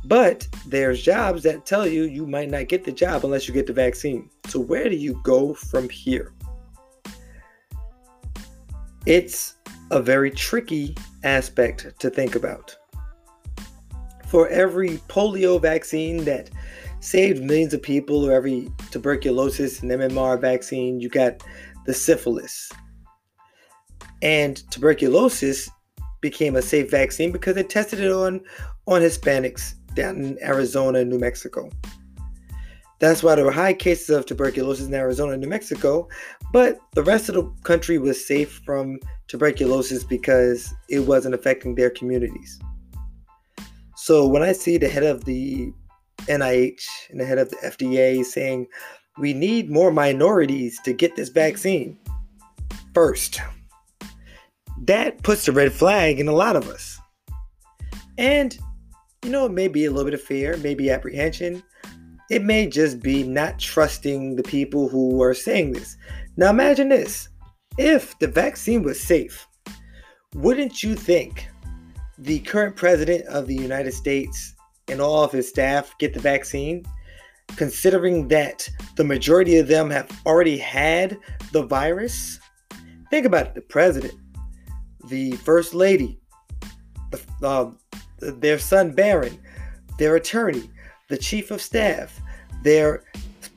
But 0.04 0.46
there's 0.66 1.02
jobs 1.02 1.42
that 1.44 1.64
tell 1.64 1.86
you 1.86 2.04
you 2.04 2.26
might 2.26 2.50
not 2.50 2.68
get 2.68 2.84
the 2.84 2.92
job 2.92 3.24
unless 3.24 3.48
you 3.48 3.54
get 3.54 3.66
the 3.66 3.72
vaccine. 3.72 4.28
So 4.48 4.60
where 4.60 4.88
do 4.88 4.96
you 4.96 5.18
go 5.22 5.54
from 5.54 5.88
here? 5.88 6.34
It's 9.06 9.54
a 9.90 10.02
very 10.02 10.30
tricky 10.30 10.96
aspect 11.22 11.98
to 11.98 12.10
think 12.10 12.34
about. 12.34 12.76
For 14.26 14.48
every 14.48 14.98
polio 15.08 15.60
vaccine 15.60 16.24
that 16.24 16.50
saved 17.00 17.42
millions 17.42 17.74
of 17.74 17.82
people, 17.82 18.24
or 18.24 18.32
every 18.32 18.70
tuberculosis 18.90 19.82
and 19.82 19.90
MMR 19.90 20.40
vaccine, 20.40 21.00
you 21.00 21.08
got 21.08 21.42
the 21.86 21.94
syphilis. 21.94 22.70
And 24.22 24.62
tuberculosis 24.70 25.70
became 26.20 26.56
a 26.56 26.62
safe 26.62 26.90
vaccine 26.90 27.30
because 27.30 27.54
they 27.54 27.62
tested 27.62 28.00
it 28.00 28.10
on, 28.10 28.40
on 28.86 29.02
Hispanics 29.02 29.74
down 29.94 30.16
in 30.16 30.38
Arizona 30.42 31.00
and 31.00 31.10
New 31.10 31.18
Mexico. 31.18 31.70
That's 33.00 33.22
why 33.22 33.34
there 33.34 33.44
were 33.44 33.52
high 33.52 33.74
cases 33.74 34.10
of 34.10 34.24
tuberculosis 34.24 34.86
in 34.86 34.94
Arizona 34.94 35.32
and 35.32 35.42
New 35.42 35.48
Mexico, 35.48 36.08
but 36.52 36.78
the 36.94 37.02
rest 37.02 37.28
of 37.28 37.34
the 37.34 37.44
country 37.64 37.98
was 37.98 38.26
safe 38.26 38.62
from 38.64 38.98
tuberculosis 39.26 40.04
because 40.04 40.72
it 40.88 41.00
wasn't 41.00 41.34
affecting 41.34 41.74
their 41.74 41.90
communities. 41.90 42.58
So 43.96 44.26
when 44.26 44.42
I 44.42 44.52
see 44.52 44.78
the 44.78 44.88
head 44.88 45.02
of 45.02 45.24
the 45.24 45.72
NIH 46.28 47.10
and 47.10 47.20
the 47.20 47.24
head 47.24 47.38
of 47.38 47.50
the 47.50 47.56
FDA 47.56 48.24
saying 48.24 48.66
we 49.18 49.32
need 49.32 49.70
more 49.70 49.90
minorities 49.90 50.78
to 50.84 50.92
get 50.92 51.16
this 51.16 51.28
vaccine 51.28 51.98
first, 52.94 53.40
that 54.82 55.22
puts 55.22 55.48
a 55.48 55.52
red 55.52 55.72
flag 55.72 56.20
in 56.20 56.28
a 56.28 56.32
lot 56.32 56.56
of 56.56 56.68
us. 56.68 56.98
And 58.18 58.56
you 59.24 59.30
know, 59.30 59.46
it 59.46 59.52
may 59.52 59.68
be 59.68 59.86
a 59.86 59.90
little 59.90 60.04
bit 60.04 60.12
of 60.12 60.20
fear, 60.20 60.58
maybe 60.58 60.90
apprehension. 60.90 61.62
It 62.30 62.42
may 62.42 62.66
just 62.66 63.00
be 63.00 63.22
not 63.22 63.58
trusting 63.58 64.36
the 64.36 64.42
people 64.42 64.88
who 64.88 65.22
are 65.22 65.32
saying 65.32 65.72
this. 65.72 65.96
Now, 66.36 66.50
imagine 66.50 66.90
this 66.90 67.30
if 67.78 68.18
the 68.18 68.28
vaccine 68.28 68.82
was 68.82 69.00
safe, 69.00 69.46
wouldn't 70.34 70.82
you 70.82 70.94
think 70.94 71.48
the 72.18 72.40
current 72.40 72.76
president 72.76 73.24
of 73.26 73.46
the 73.46 73.54
United 73.54 73.92
States 73.92 74.54
and 74.88 75.00
all 75.00 75.24
of 75.24 75.32
his 75.32 75.48
staff 75.48 75.96
get 75.98 76.12
the 76.12 76.20
vaccine? 76.20 76.84
Considering 77.56 78.28
that 78.28 78.68
the 78.96 79.04
majority 79.04 79.56
of 79.56 79.68
them 79.68 79.88
have 79.90 80.10
already 80.26 80.58
had 80.58 81.16
the 81.52 81.62
virus? 81.62 82.38
Think 83.10 83.24
about 83.24 83.46
it 83.46 83.54
the 83.54 83.62
president, 83.62 84.14
the 85.08 85.32
first 85.32 85.72
lady, 85.72 86.18
the, 87.10 87.46
uh, 87.46 87.70
their 88.18 88.58
son 88.58 88.92
Barron, 88.92 89.38
their 89.98 90.16
attorney, 90.16 90.70
the 91.08 91.18
chief 91.18 91.50
of 91.50 91.60
staff, 91.60 92.20
their 92.62 93.04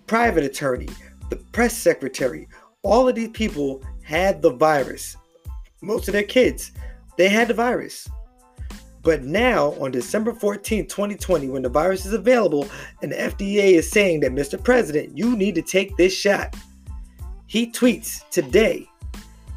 private 0.06 0.44
attorney, 0.44 0.90
the 1.30 1.36
press 1.36 1.78
secretary, 1.78 2.48
all 2.84 3.08
of 3.08 3.16
these 3.16 3.30
people 3.30 3.84
had 4.04 4.42
the 4.42 4.52
virus. 4.52 5.18
Most 5.82 6.08
of 6.08 6.14
their 6.14 6.24
kids, 6.24 6.72
they 7.18 7.30
had 7.30 7.48
the 7.48 7.54
virus. 7.54 8.08
But 9.04 9.24
now, 9.24 9.74
on 9.80 9.92
December 9.92 10.34
14, 10.34 10.88
2020, 10.88 11.48
when 11.48 11.62
the 11.62 11.70
virus 11.70 12.06
is 12.06 12.14
available 12.14 12.68
and 13.02 13.12
the 13.12 13.16
FDA 13.16 13.74
is 13.74 13.90
saying 13.90 14.20
that, 14.22 14.34
Mr. 14.34 14.62
President, 14.62 15.18
you 15.18 15.36
need 15.36 15.56
to 15.56 15.62
take 15.62 15.96
this 15.96 16.14
shot, 16.14 16.56
he 17.46 17.72
tweets 17.72 18.28
today 18.30 18.86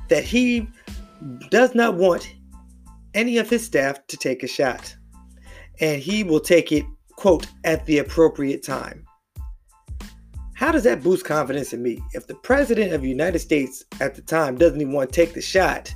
that 0.08 0.24
he 0.24 0.68
does 1.50 1.74
not 1.74 1.96
want 1.96 2.32
any 3.14 3.38
of 3.38 3.50
his 3.50 3.64
staff 3.64 4.06
to 4.08 4.16
take 4.16 4.42
a 4.42 4.46
shot. 4.46 4.94
And 5.80 6.00
he 6.00 6.24
will 6.24 6.40
take 6.40 6.72
it, 6.72 6.84
quote, 7.16 7.46
at 7.64 7.86
the 7.86 7.98
appropriate 7.98 8.62
time. 8.62 9.04
How 10.54 10.70
does 10.70 10.84
that 10.84 11.02
boost 11.02 11.24
confidence 11.24 11.72
in 11.72 11.82
me? 11.82 12.02
If 12.12 12.26
the 12.26 12.34
president 12.34 12.92
of 12.92 13.00
the 13.00 13.08
United 13.08 13.38
States 13.38 13.82
at 13.98 14.14
the 14.14 14.20
time 14.20 14.58
doesn't 14.58 14.80
even 14.80 14.92
want 14.92 15.10
to 15.10 15.16
take 15.16 15.32
the 15.32 15.40
shot 15.40 15.90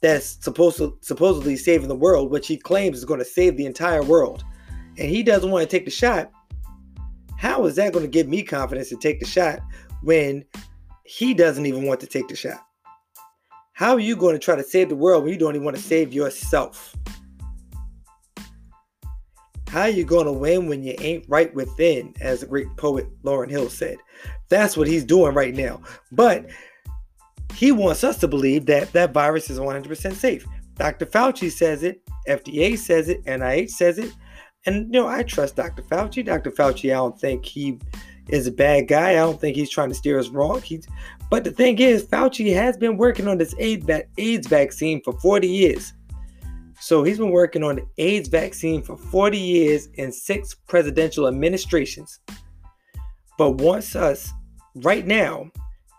that's 0.00 0.42
supposed 0.42 0.78
to, 0.78 0.98
supposedly 1.02 1.56
saving 1.56 1.88
the 1.88 1.94
world, 1.94 2.30
which 2.30 2.48
he 2.48 2.56
claims 2.56 2.98
is 2.98 3.04
going 3.04 3.20
to 3.20 3.24
save 3.24 3.56
the 3.56 3.66
entire 3.66 4.02
world, 4.02 4.42
and 4.98 5.08
he 5.08 5.22
doesn't 5.22 5.52
want 5.52 5.62
to 5.62 5.76
take 5.76 5.84
the 5.84 5.90
shot, 5.90 6.32
how 7.36 7.64
is 7.66 7.76
that 7.76 7.92
going 7.92 8.04
to 8.04 8.10
give 8.10 8.26
me 8.26 8.42
confidence 8.42 8.88
to 8.88 8.96
take 8.96 9.20
the 9.20 9.26
shot 9.26 9.60
when 10.02 10.44
he 11.04 11.32
doesn't 11.32 11.66
even 11.66 11.84
want 11.84 12.00
to 12.00 12.06
take 12.06 12.26
the 12.26 12.34
shot? 12.34 12.67
How 13.78 13.92
are 13.92 14.00
you 14.00 14.16
going 14.16 14.34
to 14.34 14.40
try 14.40 14.56
to 14.56 14.64
save 14.64 14.88
the 14.88 14.96
world 14.96 15.22
when 15.22 15.32
you 15.32 15.38
don't 15.38 15.54
even 15.54 15.64
want 15.64 15.76
to 15.76 15.82
save 15.82 16.12
yourself? 16.12 16.96
How 19.68 19.82
are 19.82 19.88
you 19.88 20.02
going 20.02 20.26
to 20.26 20.32
win 20.32 20.66
when 20.66 20.82
you 20.82 20.96
ain't 20.98 21.24
right 21.28 21.54
within, 21.54 22.12
as 22.20 22.40
the 22.40 22.46
great 22.46 22.66
poet 22.76 23.06
Lauryn 23.22 23.48
Hill 23.48 23.70
said? 23.70 23.98
That's 24.48 24.76
what 24.76 24.88
he's 24.88 25.04
doing 25.04 25.32
right 25.32 25.54
now. 25.54 25.80
But 26.10 26.50
he 27.54 27.70
wants 27.70 28.02
us 28.02 28.18
to 28.18 28.26
believe 28.26 28.66
that 28.66 28.92
that 28.94 29.12
virus 29.12 29.48
is 29.48 29.60
100% 29.60 30.12
safe. 30.14 30.44
Dr. 30.74 31.06
Fauci 31.06 31.48
says 31.48 31.84
it, 31.84 32.02
FDA 32.28 32.76
says 32.76 33.08
it, 33.08 33.24
NIH 33.26 33.70
says 33.70 33.98
it. 33.98 34.12
And 34.66 34.92
you 34.92 35.00
know, 35.00 35.06
I 35.06 35.22
trust 35.22 35.54
Dr. 35.54 35.82
Fauci. 35.82 36.26
Dr. 36.26 36.50
Fauci, 36.50 36.90
I 36.90 36.94
don't 36.94 37.20
think 37.20 37.46
he 37.46 37.78
is 38.28 38.46
a 38.46 38.52
bad 38.52 38.88
guy. 38.88 39.10
I 39.10 39.14
don't 39.14 39.40
think 39.40 39.56
he's 39.56 39.70
trying 39.70 39.88
to 39.88 39.94
steer 39.94 40.18
us 40.18 40.28
wrong. 40.28 40.60
He's, 40.62 40.86
but 41.30 41.44
the 41.44 41.50
thing 41.50 41.78
is, 41.78 42.04
Fauci 42.04 42.54
has 42.54 42.76
been 42.76 42.96
working 42.96 43.28
on 43.28 43.38
this 43.38 43.54
AIDS 43.58 44.46
vaccine 44.46 45.02
for 45.02 45.12
40 45.12 45.48
years. 45.48 45.92
So 46.80 47.02
he's 47.02 47.18
been 47.18 47.30
working 47.30 47.64
on 47.64 47.76
the 47.76 47.86
AIDS 47.98 48.28
vaccine 48.28 48.82
for 48.82 48.96
40 48.96 49.36
years 49.36 49.88
in 49.94 50.12
six 50.12 50.54
presidential 50.54 51.26
administrations. 51.26 52.20
But 53.36 53.52
wants 53.52 53.96
us 53.96 54.32
right 54.76 55.06
now 55.06 55.50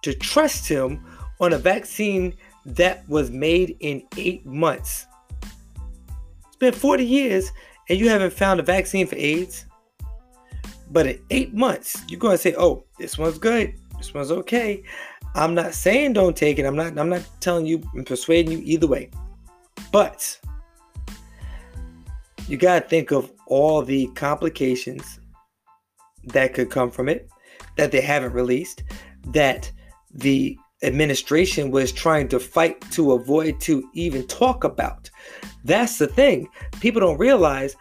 to 0.04 0.14
trust 0.14 0.68
him 0.68 1.06
on 1.40 1.54
a 1.54 1.58
vaccine 1.58 2.34
that 2.66 3.08
was 3.10 3.30
made 3.32 3.76
in 3.80 4.04
eight 4.18 4.46
months. 4.46 5.06
It's 6.48 6.58
been 6.58 6.74
40 6.74 7.06
years 7.06 7.52
and 7.90 8.00
you 8.00 8.10
haven't 8.10 8.34
found 8.34 8.60
a 8.60 8.64
vaccine 8.64 9.08
for 9.08 9.16
AIDS. 9.16 9.66
But 10.92 11.08
in 11.08 11.20
eight 11.30 11.54
months, 11.54 12.02
you're 12.08 12.20
to 12.20 12.38
say, 12.38 12.56
oh, 12.58 12.84
this 12.98 13.18
one's 13.18 13.38
good. 13.38 13.76
This 13.98 14.14
one's 14.14 14.32
okay. 14.32 14.84
I'm 15.36 15.54
not 15.54 15.74
saying 15.74 16.14
don't 16.14 16.36
take 16.36 16.58
it. 16.58 16.66
I'm 16.66 16.76
not 16.76 16.98
I'm 16.98 17.10
not 17.10 17.24
telling 17.40 17.66
you 17.66 17.84
and 17.94 18.06
persuading 18.06 18.52
you 18.52 18.62
either 18.64 18.88
way. 18.88 19.12
But 19.92 20.40
you 22.48 22.58
got 22.58 22.84
to 22.84 22.90
think 22.90 23.12
of 23.12 23.32
all 23.46 23.82
the 23.84 24.08
complications 24.16 25.20
that 26.26 26.54
could 26.54 26.70
come 26.70 26.90
from 26.90 27.10
it 27.10 27.30
that 27.76 27.92
they 27.92 28.02
haven't 28.02 28.34
released 28.34 28.84
that 29.28 29.72
the 30.14 30.58
administration 30.82 31.72
was 31.72 31.92
trying 31.92 32.28
to 32.30 32.40
fight 32.40 32.80
to 32.92 33.12
avoid 33.14 33.60
to 33.62 33.88
even 33.94 34.26
talk 34.28 34.64
about. 34.64 35.10
That's 35.64 35.98
the 35.98 36.08
thing. 36.08 36.48
People 36.80 37.02
don't 37.02 37.18
realize 37.18 37.76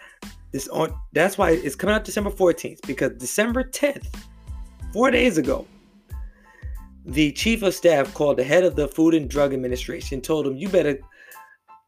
this 0.58 0.68
on 0.68 0.92
that's 1.12 1.38
why 1.38 1.50
it's 1.52 1.76
coming 1.76 1.94
out 1.94 2.04
December 2.04 2.30
14th 2.30 2.86
because 2.86 3.12
December 3.12 3.64
10th, 3.64 4.06
4 4.92 5.10
days 5.10 5.38
ago, 5.38 5.66
the 7.04 7.32
chief 7.32 7.62
of 7.62 7.74
staff 7.74 8.12
called 8.14 8.36
the 8.36 8.44
head 8.44 8.64
of 8.64 8.76
the 8.76 8.88
Food 8.88 9.14
and 9.14 9.30
Drug 9.30 9.54
Administration 9.54 10.20
told 10.20 10.46
him 10.46 10.56
you 10.56 10.68
better 10.68 10.98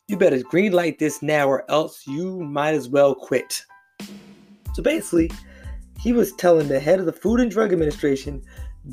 you 0.08 0.16
better 0.16 0.42
green 0.42 0.72
light 0.72 0.98
this 0.98 1.22
now 1.22 1.46
or 1.48 1.70
else 1.70 2.06
you 2.06 2.40
might 2.40 2.74
as 2.74 2.88
well 2.88 3.14
quit. 3.14 3.62
So 4.74 4.82
basically, 4.82 5.30
he 6.00 6.12
was 6.12 6.32
telling 6.32 6.68
the 6.68 6.80
head 6.80 6.98
of 6.98 7.06
the 7.06 7.12
Food 7.12 7.40
and 7.40 7.50
Drug 7.50 7.72
Administration, 7.72 8.42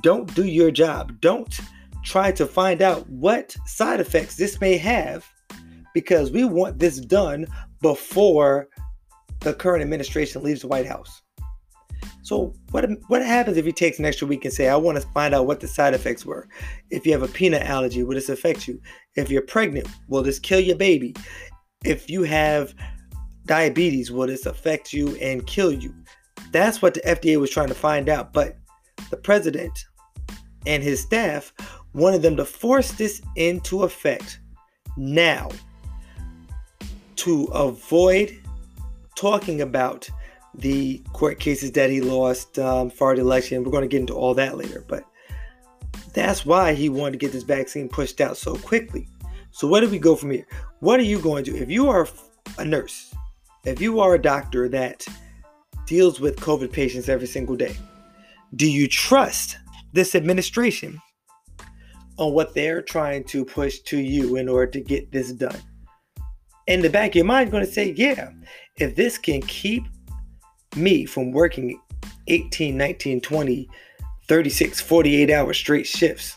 don't 0.02 0.34
do 0.36 0.46
your 0.46 0.70
job. 0.70 1.20
Don't 1.22 1.60
try 2.04 2.32
to 2.32 2.46
find 2.46 2.82
out 2.82 3.08
what 3.10 3.56
side 3.66 4.00
effects 4.00 4.36
this 4.36 4.62
may 4.62 4.78
have 4.78 5.26
because 5.94 6.30
we 6.32 6.46
want 6.46 6.78
this 6.78 7.00
done 7.00 7.48
before 7.82 8.68
the 9.42 9.54
current 9.54 9.84
administration 9.84 10.44
leaves 10.44 10.62
the 10.62 10.68
White 10.68 10.86
House. 10.86 11.22
So 12.24 12.54
what 12.72 12.86
what 13.08 13.22
happens 13.22 13.58
if 13.58 13.66
he 13.66 13.72
takes 13.72 14.00
an 14.00 14.06
extra 14.06 14.28
week 14.28 14.44
and 14.44 14.54
say, 14.54 14.68
I 14.68 14.76
want 14.76 15.00
to 15.00 15.08
find 15.10 15.34
out 15.34 15.48
what 15.48 15.60
the 15.60 15.68
side 15.68 15.94
effects 15.94 16.26
were? 16.26 16.48
If 16.90 17.06
you 17.06 17.14
have 17.14 17.24
a 17.24 17.28
peanut 17.28 17.62
allergy, 17.62 18.04
will 18.04 18.16
this 18.16 18.30
affect 18.30 18.68
you? 18.68 18.82
If 19.16 19.30
you're 19.30 19.42
pregnant, 19.42 19.88
will 20.10 20.24
this 20.24 20.40
kill 20.40 20.60
your 20.60 20.76
baby? 20.76 21.16
If 21.86 22.10
you 22.10 22.24
have 22.24 22.74
diabetes, 23.46 24.12
will 24.12 24.28
this 24.28 24.46
affect 24.46 24.92
you 24.92 25.16
and 25.22 25.48
kill 25.48 25.72
you? 25.72 25.94
That's 26.52 26.82
what 26.82 26.96
the 26.96 27.02
FDA 27.02 27.40
was 27.40 27.50
trying 27.50 27.70
to 27.70 27.74
find 27.74 28.10
out. 28.10 28.34
But 28.34 28.58
the 29.10 29.18
president 29.18 29.86
and 30.66 30.84
his 30.84 31.02
staff 31.02 31.54
wanted 31.94 32.22
them 32.22 32.36
to 32.36 32.46
force 32.46 32.92
this 32.92 33.22
into 33.36 33.84
effect 33.84 34.42
now 34.98 35.50
to 37.16 37.46
avoid 37.46 38.38
talking 39.18 39.62
about 39.62 40.10
the 40.54 41.00
court 41.12 41.40
cases 41.40 41.74
that 41.74 41.90
he 41.90 42.00
lost 42.00 42.58
um, 42.60 42.90
for 42.90 43.16
the 43.16 43.22
election. 43.22 43.64
We're 43.64 43.72
going 43.72 43.84
to 43.84 43.88
get 43.88 44.00
into 44.00 44.14
all 44.14 44.34
that 44.36 44.58
later, 44.58 44.86
but 44.88 45.04
that's 46.14 46.46
why 46.46 46.74
he 46.74 46.88
wanted 46.88 47.12
to 47.12 47.18
get 47.18 47.32
this 47.32 47.44
vaccine 47.44 47.90
pushed 47.90 48.22
out 48.22 48.38
so 48.38 48.56
quickly. 48.56 49.10
So, 49.52 49.68
where 49.68 49.82
do 49.82 49.90
we 49.90 50.00
go 50.00 50.16
from 50.16 50.32
here? 50.32 50.46
What 50.80 51.00
are 51.00 51.04
you 51.04 51.20
going 51.20 51.44
to 51.46 51.52
do? 51.52 51.58
If 51.58 51.70
you 51.70 51.90
are 51.90 52.08
a 52.58 52.66
nurse, 52.66 53.14
if 53.66 53.82
you 53.82 54.00
are 54.00 54.14
a 54.14 54.22
doctor 54.22 54.70
that 54.70 55.06
deals 55.86 56.20
with 56.20 56.38
COVID 56.38 56.72
patients 56.72 57.10
every 57.10 57.28
single 57.28 57.56
day, 57.56 57.76
do 58.56 58.70
you 58.70 58.88
trust 58.88 59.58
this 59.94 60.16
administration 60.16 61.02
on 62.18 62.34
what 62.34 62.54
they're 62.54 62.82
trying 62.82 63.24
to 63.26 63.46
push 63.46 63.80
to 63.80 64.00
you 64.00 64.38
in 64.38 64.48
order 64.48 64.72
to 64.72 64.82
get 64.82 65.12
this 65.12 65.32
done? 65.32 65.60
In 66.68 66.82
the 66.82 66.90
back 66.90 67.12
of 67.12 67.16
your 67.16 67.26
mind, 67.26 67.50
going 67.50 67.66
to 67.66 67.72
say, 67.72 67.94
yeah, 67.96 68.30
if 68.76 68.96
this 68.96 69.18
can 69.18 69.42
keep 69.42 69.84
me 70.76 71.06
from 71.06 71.32
working 71.32 71.80
18, 72.28 72.76
19, 72.78 73.22
20, 73.22 73.70
36, 74.28 74.82
48 74.82 75.32
hour 75.32 75.54
straight 75.54 75.88
shifts 75.88 76.36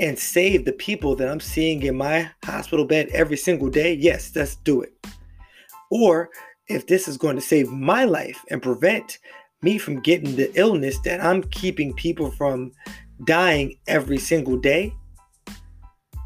and 0.00 0.18
save 0.18 0.64
the 0.64 0.72
people 0.72 1.14
that 1.14 1.28
I'm 1.28 1.38
seeing 1.38 1.82
in 1.84 1.96
my 1.96 2.28
hospital 2.44 2.84
bed 2.84 3.08
every 3.12 3.36
single 3.36 3.68
day, 3.68 3.94
yes, 3.94 4.32
let's 4.34 4.56
do 4.56 4.82
it. 4.82 4.92
Or 5.90 6.30
if 6.66 6.88
this 6.88 7.06
is 7.06 7.16
going 7.16 7.36
to 7.36 7.42
save 7.42 7.70
my 7.70 8.04
life 8.04 8.44
and 8.50 8.60
prevent 8.60 9.18
me 9.62 9.78
from 9.78 10.00
getting 10.00 10.34
the 10.34 10.50
illness 10.58 10.98
that 11.04 11.24
I'm 11.24 11.44
keeping 11.44 11.94
people 11.94 12.32
from 12.32 12.72
dying 13.24 13.78
every 13.86 14.18
single 14.18 14.56
day, 14.56 14.92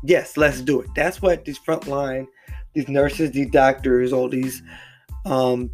yes, 0.02 0.36
let's 0.36 0.60
do 0.60 0.80
it. 0.80 0.88
That's 0.94 1.20
what 1.22 1.44
these 1.44 1.58
frontline, 1.58 2.26
these 2.74 2.88
nurses, 2.88 3.32
these 3.32 3.50
doctors, 3.50 4.12
all 4.12 4.28
these 4.28 4.62
um, 5.24 5.70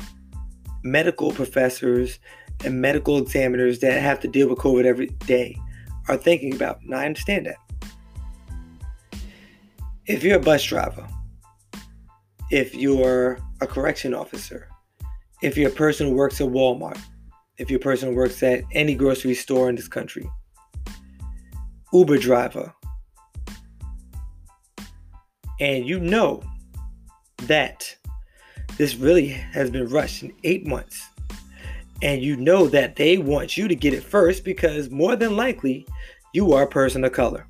medical 0.82 1.32
professors 1.32 2.18
and 2.64 2.80
medical 2.80 3.18
examiners 3.18 3.80
that 3.80 4.00
have 4.00 4.20
to 4.20 4.28
deal 4.28 4.48
with 4.48 4.58
COVID 4.58 4.84
every 4.84 5.06
day 5.26 5.56
are 6.08 6.16
thinking 6.16 6.54
about. 6.54 6.80
And 6.82 6.94
I 6.94 7.06
understand 7.06 7.46
that. 7.46 7.56
If 10.06 10.22
you're 10.22 10.36
a 10.36 10.40
bus 10.40 10.62
driver, 10.62 11.06
if 12.50 12.74
you're 12.74 13.38
a 13.60 13.66
correction 13.66 14.14
officer, 14.14 14.68
if 15.42 15.56
you're 15.56 15.70
a 15.70 15.74
person 15.74 16.08
who 16.08 16.14
works 16.14 16.40
at 16.40 16.48
Walmart, 16.48 16.98
if 17.56 17.70
you're 17.70 17.80
a 17.80 17.82
person 17.82 18.10
who 18.10 18.14
works 18.14 18.42
at 18.42 18.64
any 18.72 18.94
grocery 18.94 19.34
store 19.34 19.68
in 19.68 19.76
this 19.76 19.88
country, 19.88 20.28
Uber 21.92 22.18
driver, 22.18 22.72
and 25.60 25.86
you 25.86 26.00
know 26.00 26.42
that 27.44 27.94
this 28.76 28.96
really 28.96 29.26
has 29.28 29.70
been 29.70 29.88
rushed 29.88 30.22
in 30.22 30.32
eight 30.44 30.66
months. 30.66 31.08
And 32.02 32.22
you 32.22 32.36
know 32.36 32.66
that 32.68 32.96
they 32.96 33.18
want 33.18 33.56
you 33.56 33.68
to 33.68 33.74
get 33.74 33.94
it 33.94 34.02
first 34.02 34.44
because 34.44 34.90
more 34.90 35.16
than 35.16 35.36
likely 35.36 35.86
you 36.32 36.52
are 36.52 36.64
a 36.64 36.68
person 36.68 37.04
of 37.04 37.12
color. 37.12 37.46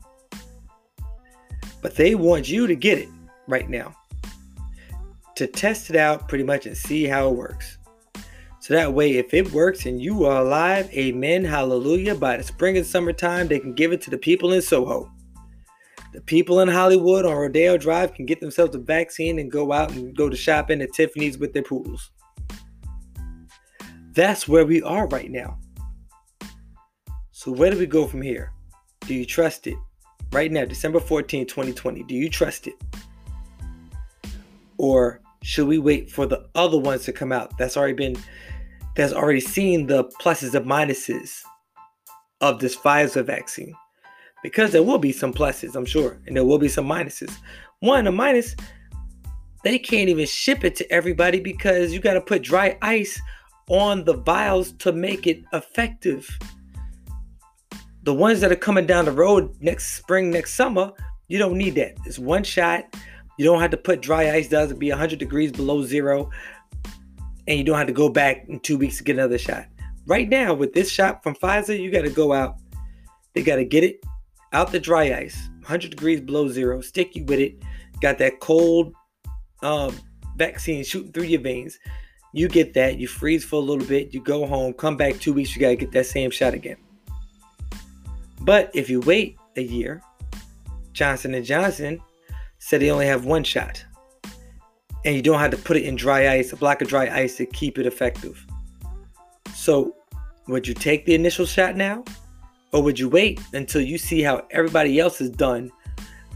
But 1.80 1.96
they 1.96 2.14
want 2.14 2.48
you 2.48 2.66
to 2.66 2.74
get 2.74 2.98
it 2.98 3.08
right 3.46 3.68
now 3.68 3.94
to 5.34 5.46
test 5.46 5.90
it 5.90 5.96
out 5.96 6.28
pretty 6.28 6.44
much 6.44 6.66
and 6.66 6.76
see 6.76 7.04
how 7.04 7.28
it 7.28 7.34
works. 7.34 7.78
So 8.60 8.72
that 8.72 8.92
way, 8.92 9.18
if 9.18 9.34
it 9.34 9.52
works 9.52 9.84
and 9.84 10.00
you 10.00 10.24
are 10.24 10.40
alive, 10.40 10.88
amen, 10.94 11.44
hallelujah, 11.44 12.14
by 12.14 12.36
the 12.36 12.42
spring 12.42 12.78
and 12.78 12.86
summertime, 12.86 13.48
they 13.48 13.58
can 13.58 13.74
give 13.74 13.92
it 13.92 14.00
to 14.02 14.10
the 14.10 14.16
people 14.16 14.52
in 14.52 14.62
Soho. 14.62 15.12
The 16.14 16.20
people 16.20 16.60
in 16.60 16.68
Hollywood 16.68 17.26
on 17.26 17.34
Rodeo 17.34 17.76
Drive 17.76 18.14
can 18.14 18.24
get 18.24 18.38
themselves 18.38 18.72
a 18.76 18.78
vaccine 18.78 19.40
and 19.40 19.50
go 19.50 19.72
out 19.72 19.90
and 19.90 20.16
go 20.16 20.28
to 20.28 20.36
shopping 20.36 20.80
at 20.80 20.92
Tiffany's 20.92 21.38
with 21.38 21.52
their 21.52 21.64
poodles. 21.64 22.12
That's 24.12 24.46
where 24.46 24.64
we 24.64 24.80
are 24.80 25.08
right 25.08 25.28
now. 25.28 25.58
So, 27.32 27.50
where 27.50 27.72
do 27.72 27.76
we 27.76 27.86
go 27.86 28.06
from 28.06 28.22
here? 28.22 28.52
Do 29.00 29.12
you 29.12 29.26
trust 29.26 29.66
it? 29.66 29.74
Right 30.30 30.52
now, 30.52 30.64
December 30.64 31.00
14, 31.00 31.48
2020, 31.48 32.04
do 32.04 32.14
you 32.14 32.30
trust 32.30 32.68
it? 32.68 32.74
Or 34.78 35.20
should 35.42 35.66
we 35.66 35.78
wait 35.78 36.12
for 36.12 36.26
the 36.26 36.46
other 36.54 36.78
ones 36.78 37.02
to 37.06 37.12
come 37.12 37.32
out 37.32 37.58
that's 37.58 37.76
already 37.76 37.94
been, 37.94 38.16
that's 38.94 39.12
already 39.12 39.40
seen 39.40 39.88
the 39.88 40.04
pluses 40.20 40.54
and 40.54 40.64
minuses 40.64 41.42
of 42.40 42.60
this 42.60 42.76
Pfizer 42.76 43.26
vaccine? 43.26 43.74
Because 44.44 44.72
there 44.72 44.82
will 44.82 44.98
be 44.98 45.10
some 45.10 45.32
pluses, 45.32 45.74
I'm 45.74 45.86
sure, 45.86 46.18
and 46.26 46.36
there 46.36 46.44
will 46.44 46.58
be 46.58 46.68
some 46.68 46.86
minuses. 46.86 47.34
One, 47.80 48.06
a 48.06 48.12
minus, 48.12 48.54
they 49.64 49.78
can't 49.78 50.10
even 50.10 50.26
ship 50.26 50.64
it 50.64 50.76
to 50.76 50.92
everybody 50.92 51.40
because 51.40 51.94
you 51.94 51.98
got 51.98 52.12
to 52.12 52.20
put 52.20 52.42
dry 52.42 52.76
ice 52.82 53.18
on 53.70 54.04
the 54.04 54.12
vials 54.12 54.72
to 54.72 54.92
make 54.92 55.26
it 55.26 55.42
effective. 55.54 56.28
The 58.02 58.12
ones 58.12 58.42
that 58.42 58.52
are 58.52 58.56
coming 58.56 58.84
down 58.84 59.06
the 59.06 59.12
road 59.12 59.56
next 59.62 59.94
spring, 59.94 60.30
next 60.30 60.52
summer, 60.52 60.92
you 61.28 61.38
don't 61.38 61.56
need 61.56 61.76
that. 61.76 61.96
It's 62.04 62.18
one 62.18 62.44
shot. 62.44 62.84
You 63.38 63.46
don't 63.46 63.62
have 63.62 63.70
to 63.70 63.78
put 63.78 64.02
dry 64.02 64.30
ice 64.30 64.48
down 64.48 64.68
to 64.68 64.74
be 64.74 64.90
100 64.90 65.18
degrees 65.18 65.52
below 65.52 65.84
zero, 65.84 66.28
and 67.48 67.56
you 67.56 67.64
don't 67.64 67.78
have 67.78 67.86
to 67.86 67.94
go 67.94 68.10
back 68.10 68.44
in 68.48 68.60
two 68.60 68.76
weeks 68.76 68.98
to 68.98 69.04
get 69.04 69.16
another 69.16 69.38
shot. 69.38 69.64
Right 70.06 70.28
now, 70.28 70.52
with 70.52 70.74
this 70.74 70.90
shot 70.90 71.22
from 71.22 71.34
Pfizer, 71.34 71.80
you 71.80 71.90
got 71.90 72.02
to 72.02 72.10
go 72.10 72.34
out. 72.34 72.56
They 73.32 73.42
got 73.42 73.56
to 73.56 73.64
get 73.64 73.82
it 73.82 74.04
out 74.54 74.70
the 74.70 74.80
dry 74.80 75.12
ice, 75.12 75.48
100 75.58 75.90
degrees 75.90 76.20
below 76.20 76.48
zero, 76.48 76.80
stick 76.80 77.14
you 77.16 77.24
with 77.24 77.40
it, 77.40 77.62
got 78.00 78.16
that 78.18 78.40
cold 78.40 78.94
um, 79.62 79.94
vaccine 80.36 80.84
shooting 80.84 81.12
through 81.12 81.24
your 81.24 81.40
veins. 81.40 81.78
You 82.32 82.48
get 82.48 82.72
that, 82.74 82.98
you 82.98 83.06
freeze 83.08 83.44
for 83.44 83.56
a 83.56 83.64
little 83.64 83.84
bit, 83.84 84.14
you 84.14 84.22
go 84.22 84.46
home, 84.46 84.72
come 84.72 84.96
back 84.96 85.18
two 85.18 85.32
weeks, 85.32 85.54
you 85.54 85.60
gotta 85.60 85.76
get 85.76 85.92
that 85.92 86.06
same 86.06 86.30
shot 86.30 86.54
again. 86.54 86.76
But 88.40 88.70
if 88.74 88.88
you 88.88 89.00
wait 89.00 89.36
a 89.56 89.62
year, 89.62 90.02
Johnson 90.92 91.34
and 91.34 91.44
Johnson 91.44 92.00
said 92.58 92.80
they 92.80 92.90
only 92.90 93.06
have 93.06 93.24
one 93.24 93.42
shot. 93.44 93.84
And 95.04 95.14
you 95.14 95.22
don't 95.22 95.38
have 95.38 95.50
to 95.50 95.58
put 95.58 95.76
it 95.76 95.84
in 95.84 95.96
dry 95.96 96.32
ice, 96.32 96.52
a 96.52 96.56
block 96.56 96.80
of 96.80 96.88
dry 96.88 97.08
ice 97.08 97.36
to 97.36 97.46
keep 97.46 97.78
it 97.78 97.86
effective. 97.86 98.46
So, 99.54 99.96
would 100.46 100.66
you 100.66 100.74
take 100.74 101.04
the 101.04 101.14
initial 101.14 101.44
shot 101.44 101.76
now? 101.76 102.04
Or 102.74 102.82
would 102.82 102.98
you 102.98 103.08
wait 103.08 103.40
until 103.52 103.80
you 103.80 103.98
see 103.98 104.20
how 104.20 104.42
everybody 104.50 104.98
else 104.98 105.20
is 105.20 105.30
done? 105.30 105.70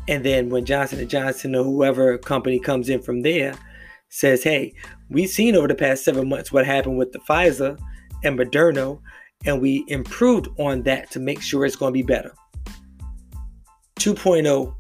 And 0.07 0.25
then 0.25 0.51
when 0.51 0.65
Johnson 0.65 1.07
Johnson 1.09 1.57
or 1.57 1.65
whoever 1.65 2.17
company 2.17 2.61
comes 2.61 2.89
in 2.89 3.03
from 3.03 3.23
there 3.23 3.55
says, 4.09 4.45
hey, 4.45 4.73
we've 5.11 5.29
seen 5.29 5.57
over 5.57 5.67
the 5.67 5.75
past 5.75 6.05
seven 6.05 6.29
months 6.29 6.53
what 6.53 6.65
happened 6.65 6.97
with 6.97 7.11
the 7.11 7.19
Pfizer 7.19 7.77
and 8.23 8.39
Moderna, 8.39 9.01
and 9.47 9.61
we 9.61 9.85
improved 9.89 10.47
on 10.59 10.83
that 10.85 11.11
to 11.11 11.19
make 11.19 11.43
sure 11.43 11.67
it's 11.67 11.75
going 11.75 11.93
to 11.93 11.99
be 11.99 12.03
better. 12.03 12.33
2.0 13.97 14.77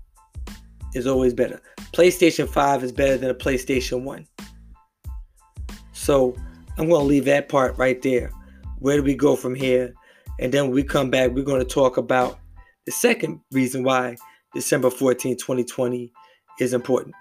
is 0.94 1.09
always 1.09 1.35
better. 1.35 1.61
PlayStation 1.92 2.49
5 2.49 2.85
is 2.85 2.92
better 2.92 3.16
than 3.16 3.31
a 3.31 3.35
PlayStation 3.35 4.05
1. 4.05 4.25
So 5.92 6.37
I'm 6.79 6.88
going 6.88 7.01
to 7.01 7.07
leave 7.07 7.25
that 7.25 7.49
part 7.49 7.77
right 7.77 8.01
there. 8.01 8.31
Where 8.79 8.97
do 8.97 9.03
we 9.03 9.16
go 9.16 9.35
from 9.35 9.57
here? 9.57 9.92
And 10.40 10.53
then 10.53 10.64
when 10.64 10.72
we 10.72 10.85
come 10.85 11.11
back, 11.11 11.33
we're 11.33 11.42
going 11.42 11.61
to 11.61 11.66
talk 11.66 11.96
about 11.96 12.38
the 12.87 12.92
second 12.92 13.40
reason 13.51 13.83
why 13.83 14.16
December 14.55 14.88
14, 14.88 15.37
2020 15.37 16.12
is 16.61 16.72
important. 16.72 17.14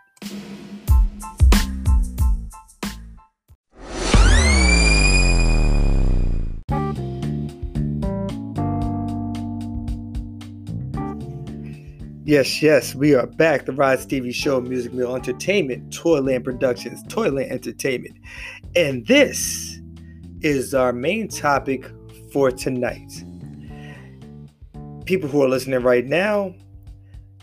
Yes, 12.24 12.62
yes, 12.62 12.94
we 12.94 13.16
are 13.16 13.26
back. 13.26 13.66
The 13.66 13.72
Rod 13.72 14.00
Stevie 14.00 14.34
Show, 14.34 14.60
Music 14.60 14.94
Mill 14.94 15.16
Entertainment, 15.16 15.94
Toyland 15.94 16.44
Productions, 16.44 17.02
Toyland 17.08 17.50
Entertainment. 17.50 18.18
And 18.76 19.08
this 19.08 19.80
is 20.42 20.74
our 20.74 20.92
main 20.92 21.30
topic 21.30 21.90
for 22.38 22.52
tonight. 22.52 23.24
People 25.06 25.28
who 25.28 25.42
are 25.42 25.50
listening 25.50 25.82
right 25.82 26.06
now, 26.06 26.54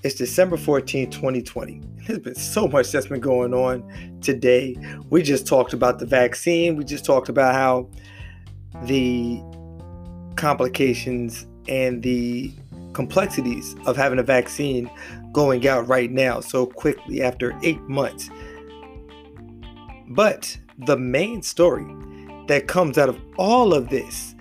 it's 0.04 0.14
December 0.14 0.56
14, 0.56 1.10
2020. 1.10 1.80
There's 2.06 2.20
been 2.20 2.36
so 2.36 2.68
much 2.68 2.92
that's 2.92 3.08
been 3.08 3.18
going 3.18 3.52
on 3.52 4.20
today. 4.20 4.76
We 5.10 5.24
just 5.24 5.48
talked 5.48 5.72
about 5.72 5.98
the 5.98 6.06
vaccine, 6.06 6.76
we 6.76 6.84
just 6.84 7.04
talked 7.04 7.28
about 7.28 7.54
how 7.54 7.90
the 8.84 9.42
complications 10.36 11.44
and 11.66 12.00
the 12.04 12.52
complexities 12.92 13.74
of 13.86 13.96
having 13.96 14.20
a 14.20 14.22
vaccine 14.22 14.88
going 15.32 15.66
out 15.66 15.88
right 15.88 16.12
now 16.12 16.38
so 16.38 16.66
quickly 16.66 17.20
after 17.20 17.52
eight 17.64 17.80
months. 17.88 18.30
But 20.10 20.56
the 20.78 20.96
main 20.96 21.42
story 21.42 21.84
that 22.46 22.68
comes 22.68 22.96
out 22.96 23.08
of 23.08 23.18
all 23.38 23.74
of 23.74 23.88
this, 23.88 24.33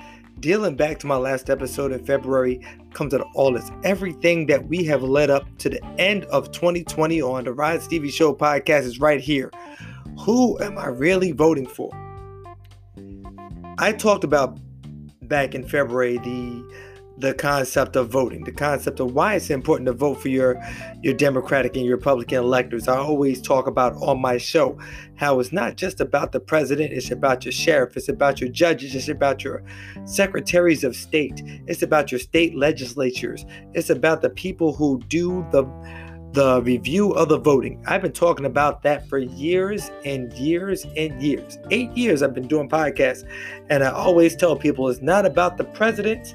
dealing 0.44 0.76
back 0.76 1.00
to 1.00 1.08
my 1.08 1.16
last 1.16 1.50
episode 1.50 1.94
in 1.94 2.06
February, 2.06 2.60
comes 2.94 3.14
of 3.14 3.24
all 3.34 3.54
this. 3.54 3.72
Everything 3.86 4.46
that 4.48 4.68
we 4.68 4.84
have 4.84 5.02
led 5.02 5.30
up 5.30 5.48
to 5.58 5.70
the 5.70 5.84
end 5.98 6.26
of 6.26 6.52
2020 6.52 7.22
on 7.22 7.46
the 7.46 7.54
Rod 7.54 7.82
Stevie 7.82 8.12
Show 8.12 8.36
podcast 8.36 8.82
is 8.82 9.00
right 9.00 9.22
here. 9.22 9.50
Who 10.20 10.60
am 10.60 10.78
I 10.78 10.88
really 10.88 11.32
voting 11.32 11.66
for? 11.66 11.92
I 13.78 13.94
talked 13.94 14.26
about 14.26 14.60
back 15.22 15.56
in 15.56 15.66
February 15.66 16.18
the 16.18 16.93
the 17.18 17.34
concept 17.34 17.96
of 17.96 18.10
voting, 18.10 18.44
the 18.44 18.52
concept 18.52 19.00
of 19.00 19.14
why 19.14 19.36
it's 19.36 19.50
important 19.50 19.86
to 19.86 19.94
vote 19.94 20.16
for 20.20 20.30
your 20.30 20.62
your 21.02 21.14
Democratic 21.14 21.76
and 21.76 21.86
your 21.86 21.96
Republican 21.98 22.40
electors. 22.40 22.88
I 22.88 22.98
always 22.98 23.42
talk 23.42 23.68
about 23.68 23.94
on 24.02 24.20
my 24.20 24.38
show 24.38 24.78
how 25.16 25.40
it's 25.40 25.52
not 25.52 25.78
just 25.78 26.02
about 26.02 26.32
the 26.32 26.40
president, 26.40 26.92
it's 26.92 27.12
about 27.12 27.46
your 27.46 27.52
sheriff, 27.52 27.96
it's 27.96 28.10
about 28.10 28.42
your 28.42 28.50
judges, 28.50 28.96
it's 28.96 29.10
about 29.10 29.44
your 29.44 29.64
secretaries 30.06 30.84
of 30.84 30.96
state, 30.96 31.42
it's 31.68 31.84
about 31.84 32.12
your 32.12 32.20
state 32.20 32.56
legislatures, 32.56 33.46
it's 33.74 33.92
about 33.92 34.22
the 34.22 34.30
people 34.30 34.74
who 34.74 35.00
do 35.08 35.46
the 35.52 35.64
the 36.34 36.64
review 36.64 37.12
of 37.12 37.30
the 37.30 37.38
voting. 37.38 37.84
I've 37.86 38.02
been 38.02 38.12
talking 38.12 38.48
about 38.48 38.82
that 38.82 39.08
for 39.08 39.20
years 39.20 39.92
and 40.04 40.34
years 40.34 40.84
and 40.98 41.22
years. 41.22 41.60
8 41.70 41.96
years 41.96 42.24
I've 42.24 42.34
been 42.34 42.48
doing 42.48 42.68
podcasts 42.68 43.24
and 43.70 43.84
I 43.84 43.92
always 43.92 44.36
tell 44.36 44.56
people 44.56 44.90
it's 44.90 45.04
not 45.04 45.28
about 45.28 45.58
the 45.58 45.64
president 45.64 46.34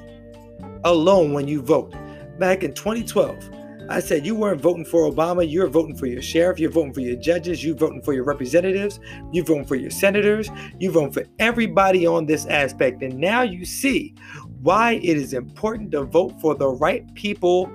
alone 0.83 1.33
when 1.33 1.47
you 1.47 1.61
vote. 1.61 1.93
Back 2.37 2.63
in 2.63 2.73
2012, 2.73 3.49
I 3.89 3.99
said 3.99 4.23
you 4.23 4.35
weren't 4.35 4.61
voting 4.61 4.85
for 4.85 5.11
Obama, 5.11 5.49
you're 5.49 5.67
voting 5.67 5.95
for 5.95 6.05
your 6.05 6.21
sheriff, 6.21 6.59
you're 6.59 6.69
voting 6.69 6.93
for 6.93 6.99
your 6.99 7.15
judges, 7.15 7.63
you're 7.65 7.75
voting 7.75 8.03
for 8.03 8.13
your 8.13 8.23
representatives, 8.23 8.99
you're 9.31 9.43
voting 9.43 9.65
for 9.65 9.75
your 9.75 9.89
senators, 9.89 10.49
you're 10.79 10.91
voting 10.91 11.11
for 11.11 11.25
everybody 11.39 12.05
on 12.05 12.27
this 12.27 12.45
aspect. 12.45 13.01
And 13.01 13.17
now 13.17 13.41
you 13.41 13.65
see 13.65 14.13
why 14.61 14.93
it 14.93 15.17
is 15.17 15.33
important 15.33 15.91
to 15.93 16.03
vote 16.03 16.39
for 16.39 16.53
the 16.53 16.69
right 16.69 17.11
people 17.15 17.65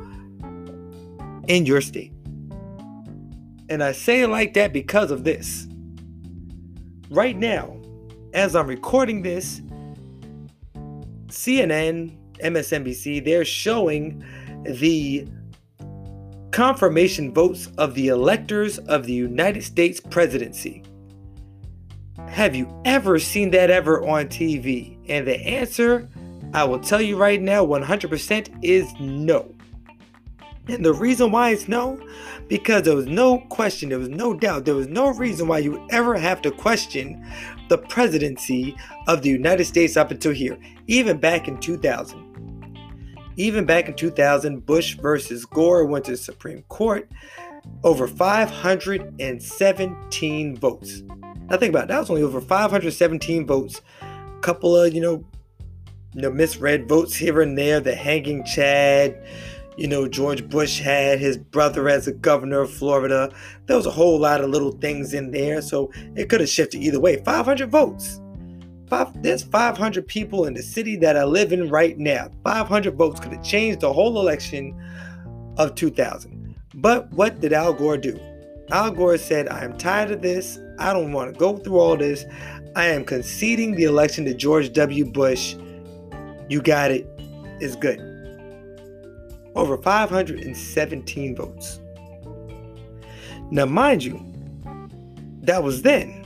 in 1.48 1.66
your 1.66 1.80
state. 1.80 2.12
And 3.68 3.82
I 3.82 3.90
say 3.90 4.22
it 4.22 4.28
like 4.28 4.54
that 4.54 4.72
because 4.72 5.10
of 5.10 5.24
this. 5.24 5.66
Right 7.10 7.36
now, 7.36 7.76
as 8.34 8.54
I'm 8.54 8.68
recording 8.68 9.22
this, 9.22 9.62
CNN, 11.26 12.16
MSNBC, 12.42 13.24
they're 13.24 13.44
showing 13.44 14.24
the 14.64 15.26
confirmation 16.50 17.32
votes 17.34 17.68
of 17.78 17.94
the 17.94 18.08
electors 18.08 18.78
of 18.78 19.06
the 19.06 19.12
United 19.12 19.62
States 19.62 20.00
presidency. 20.00 20.84
Have 22.28 22.54
you 22.54 22.68
ever 22.84 23.18
seen 23.18 23.50
that 23.50 23.70
ever 23.70 24.06
on 24.06 24.26
TV? 24.26 24.98
And 25.08 25.26
the 25.26 25.40
answer, 25.40 26.08
I 26.52 26.64
will 26.64 26.78
tell 26.78 27.00
you 27.00 27.16
right 27.16 27.42
now 27.42 27.66
100% 27.66 28.58
is 28.62 28.92
no. 29.00 29.54
And 30.68 30.84
the 30.84 30.94
reason 30.94 31.30
why 31.30 31.50
it's 31.50 31.68
no, 31.68 32.00
because 32.48 32.82
there 32.82 32.96
was 32.96 33.06
no 33.06 33.38
question, 33.50 33.90
there 33.90 33.98
was 33.98 34.08
no 34.08 34.32
doubt, 34.32 34.64
there 34.64 34.74
was 34.74 34.88
no 34.88 35.12
reason 35.12 35.46
why 35.46 35.58
you 35.58 35.72
would 35.72 35.90
ever 35.90 36.16
have 36.16 36.40
to 36.42 36.50
question 36.50 37.26
the 37.68 37.78
presidency 37.78 38.76
of 39.06 39.22
the 39.22 39.28
United 39.28 39.64
States 39.64 39.96
up 39.96 40.10
until 40.10 40.32
here, 40.32 40.56
even 40.86 41.18
back 41.18 41.48
in 41.48 41.58
2000. 41.58 42.23
Even 43.36 43.64
back 43.64 43.88
in 43.88 43.94
2000, 43.94 44.64
Bush 44.64 44.96
versus 44.96 45.44
Gore 45.44 45.86
went 45.86 46.04
to 46.06 46.12
the 46.12 46.16
Supreme 46.16 46.62
Court 46.68 47.08
over 47.82 48.06
517 48.06 50.56
votes. 50.56 51.02
Now 51.48 51.56
think 51.56 51.70
about 51.70 51.84
it, 51.84 51.88
that 51.88 52.00
was 52.00 52.10
only 52.10 52.22
over 52.22 52.40
517 52.40 53.46
votes. 53.46 53.80
A 54.00 54.40
couple 54.40 54.76
of, 54.76 54.94
you 54.94 55.00
know, 55.00 55.24
you 56.14 56.22
know, 56.22 56.30
misread 56.30 56.88
votes 56.88 57.16
here 57.16 57.40
and 57.40 57.58
there, 57.58 57.80
the 57.80 57.94
hanging 57.94 58.44
Chad, 58.44 59.20
you 59.76 59.88
know, 59.88 60.06
George 60.06 60.48
Bush 60.48 60.78
had 60.78 61.18
his 61.18 61.36
brother 61.36 61.88
as 61.88 62.06
a 62.06 62.12
governor 62.12 62.60
of 62.60 62.72
Florida. 62.72 63.32
There 63.66 63.76
was 63.76 63.86
a 63.86 63.90
whole 63.90 64.20
lot 64.20 64.40
of 64.40 64.50
little 64.50 64.70
things 64.72 65.12
in 65.12 65.32
there, 65.32 65.60
so 65.60 65.90
it 66.14 66.28
could 66.28 66.40
have 66.40 66.48
shifted 66.48 66.82
either 66.82 67.00
way. 67.00 67.16
500 67.16 67.68
votes. 67.70 68.20
Five, 68.86 69.22
there's 69.22 69.42
500 69.42 70.06
people 70.06 70.46
in 70.46 70.54
the 70.54 70.62
city 70.62 70.96
that 70.96 71.16
I 71.16 71.24
live 71.24 71.52
in 71.52 71.70
right 71.70 71.98
now. 71.98 72.30
500 72.44 72.94
votes 72.94 73.20
could 73.20 73.32
have 73.32 73.42
changed 73.42 73.80
the 73.80 73.92
whole 73.92 74.20
election 74.20 74.78
of 75.56 75.74
2000. 75.74 76.54
But 76.74 77.10
what 77.12 77.40
did 77.40 77.52
Al 77.52 77.72
Gore 77.72 77.96
do? 77.96 78.18
Al 78.70 78.90
Gore 78.90 79.16
said, 79.18 79.48
I 79.48 79.64
am 79.64 79.78
tired 79.78 80.10
of 80.10 80.22
this. 80.22 80.58
I 80.78 80.92
don't 80.92 81.12
want 81.12 81.32
to 81.32 81.38
go 81.38 81.56
through 81.56 81.78
all 81.78 81.96
this. 81.96 82.24
I 82.76 82.86
am 82.86 83.04
conceding 83.04 83.76
the 83.76 83.84
election 83.84 84.24
to 84.24 84.34
George 84.34 84.72
W. 84.72 85.04
Bush. 85.04 85.54
You 86.48 86.60
got 86.60 86.90
it. 86.90 87.06
It's 87.60 87.76
good. 87.76 88.00
Over 89.54 89.78
517 89.78 91.36
votes. 91.36 91.80
Now, 93.50 93.66
mind 93.66 94.02
you, 94.02 94.20
that 95.42 95.62
was 95.62 95.82
then. 95.82 96.23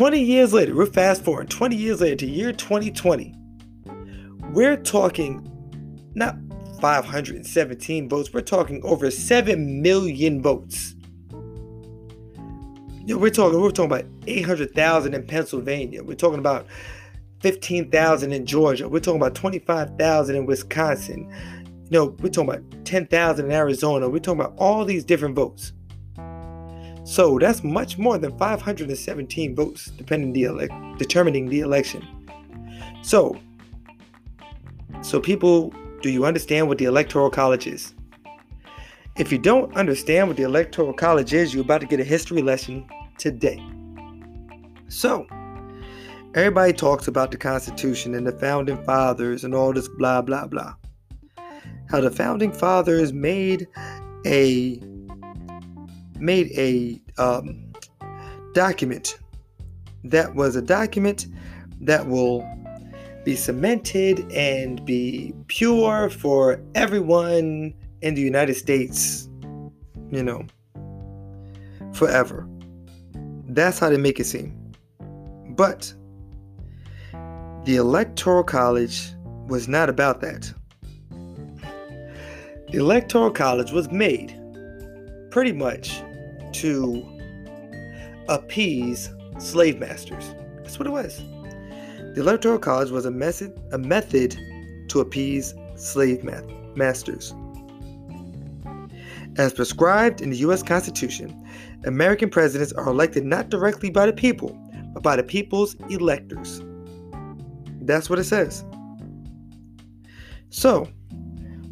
20 0.00 0.18
years 0.18 0.54
later, 0.54 0.74
we're 0.74 0.86
fast 0.86 1.22
forward 1.22 1.50
20 1.50 1.76
years 1.76 2.00
later 2.00 2.16
to 2.16 2.26
year 2.26 2.52
2020. 2.52 3.34
We're 4.50 4.78
talking 4.78 5.46
not 6.14 6.36
517 6.80 8.08
votes, 8.08 8.32
we're 8.32 8.40
talking 8.40 8.80
over 8.82 9.10
7 9.10 9.82
million 9.82 10.40
votes. 10.40 10.94
You 11.30 13.08
know, 13.08 13.18
we're 13.18 13.28
talking 13.28 13.60
we're 13.60 13.72
talking 13.72 13.92
about 13.92 14.06
800,000 14.26 15.12
in 15.12 15.26
Pennsylvania. 15.26 16.02
We're 16.02 16.14
talking 16.14 16.38
about 16.38 16.66
15,000 17.40 18.32
in 18.32 18.46
Georgia. 18.46 18.88
We're 18.88 19.00
talking 19.00 19.20
about 19.20 19.34
25,000 19.34 20.34
in 20.34 20.46
Wisconsin. 20.46 21.30
you 21.90 21.90
know, 21.90 22.16
we're 22.20 22.30
talking 22.30 22.48
about 22.48 22.86
10,000 22.86 23.44
in 23.44 23.52
Arizona. 23.52 24.08
We're 24.08 24.20
talking 24.20 24.40
about 24.40 24.54
all 24.56 24.86
these 24.86 25.04
different 25.04 25.36
votes. 25.36 25.74
So 27.04 27.38
that's 27.38 27.64
much 27.64 27.98
more 27.98 28.18
than 28.18 28.36
517 28.36 29.54
votes, 29.54 29.86
depending 29.96 30.32
the 30.32 30.68
determining 30.98 31.48
the 31.48 31.60
election. 31.60 32.06
So, 33.02 33.38
so 35.02 35.20
people, 35.20 35.72
do 36.02 36.10
you 36.10 36.24
understand 36.24 36.68
what 36.68 36.78
the 36.78 36.84
electoral 36.84 37.30
college 37.30 37.66
is? 37.66 37.94
If 39.16 39.32
you 39.32 39.38
don't 39.38 39.74
understand 39.74 40.28
what 40.28 40.36
the 40.36 40.44
electoral 40.44 40.92
college 40.92 41.32
is, 41.32 41.52
you're 41.52 41.64
about 41.64 41.80
to 41.80 41.86
get 41.86 42.00
a 42.00 42.04
history 42.04 42.42
lesson 42.42 42.86
today. 43.18 43.62
So, 44.88 45.26
everybody 46.34 46.72
talks 46.72 47.08
about 47.08 47.30
the 47.30 47.36
Constitution 47.36 48.14
and 48.14 48.26
the 48.26 48.32
founding 48.32 48.82
fathers 48.84 49.44
and 49.44 49.54
all 49.54 49.72
this 49.72 49.88
blah 49.88 50.22
blah 50.22 50.46
blah. 50.46 50.74
How 51.88 52.00
the 52.00 52.10
founding 52.10 52.52
fathers 52.52 53.12
made 53.12 53.66
a 54.24 54.80
made 56.20 56.50
a 56.56 57.00
um, 57.20 57.72
document 58.54 59.18
that 60.04 60.34
was 60.34 60.56
a 60.56 60.62
document 60.62 61.26
that 61.80 62.06
will 62.06 62.46
be 63.24 63.36
cemented 63.36 64.30
and 64.32 64.84
be 64.84 65.34
pure 65.48 66.08
for 66.08 66.60
everyone 66.74 67.74
in 68.02 68.14
the 68.14 68.22
United 68.22 68.54
States, 68.54 69.28
you 70.10 70.22
know, 70.22 70.44
forever. 71.92 72.48
That's 73.48 73.78
how 73.78 73.90
they 73.90 73.98
make 73.98 74.20
it 74.20 74.24
seem. 74.24 74.56
But 75.50 75.92
the 77.64 77.76
Electoral 77.76 78.42
College 78.42 79.10
was 79.48 79.68
not 79.68 79.90
about 79.90 80.20
that. 80.22 80.52
The 82.70 82.78
Electoral 82.78 83.30
College 83.30 83.72
was 83.72 83.90
made 83.90 84.34
pretty 85.30 85.52
much 85.52 86.02
to 86.60 87.06
appease 88.28 89.10
slave 89.38 89.78
masters. 89.78 90.34
That's 90.56 90.78
what 90.78 90.86
it 90.86 90.90
was. 90.90 91.18
The 92.14 92.20
Electoral 92.20 92.58
College 92.58 92.90
was 92.90 93.06
a 93.06 93.10
method, 93.10 93.58
a 93.72 93.78
method 93.78 94.38
to 94.88 95.00
appease 95.00 95.54
slave 95.76 96.22
ma- 96.22 96.42
masters. 96.74 97.34
As 99.38 99.54
prescribed 99.54 100.20
in 100.20 100.28
the 100.28 100.36
U.S. 100.38 100.62
Constitution, 100.62 101.34
American 101.84 102.28
presidents 102.28 102.72
are 102.74 102.88
elected 102.88 103.24
not 103.24 103.48
directly 103.48 103.88
by 103.88 104.04
the 104.04 104.12
people, 104.12 104.50
but 104.92 105.02
by 105.02 105.16
the 105.16 105.22
people's 105.22 105.76
electors. 105.88 106.62
That's 107.80 108.10
what 108.10 108.18
it 108.18 108.24
says. 108.24 108.66
So, 110.50 110.88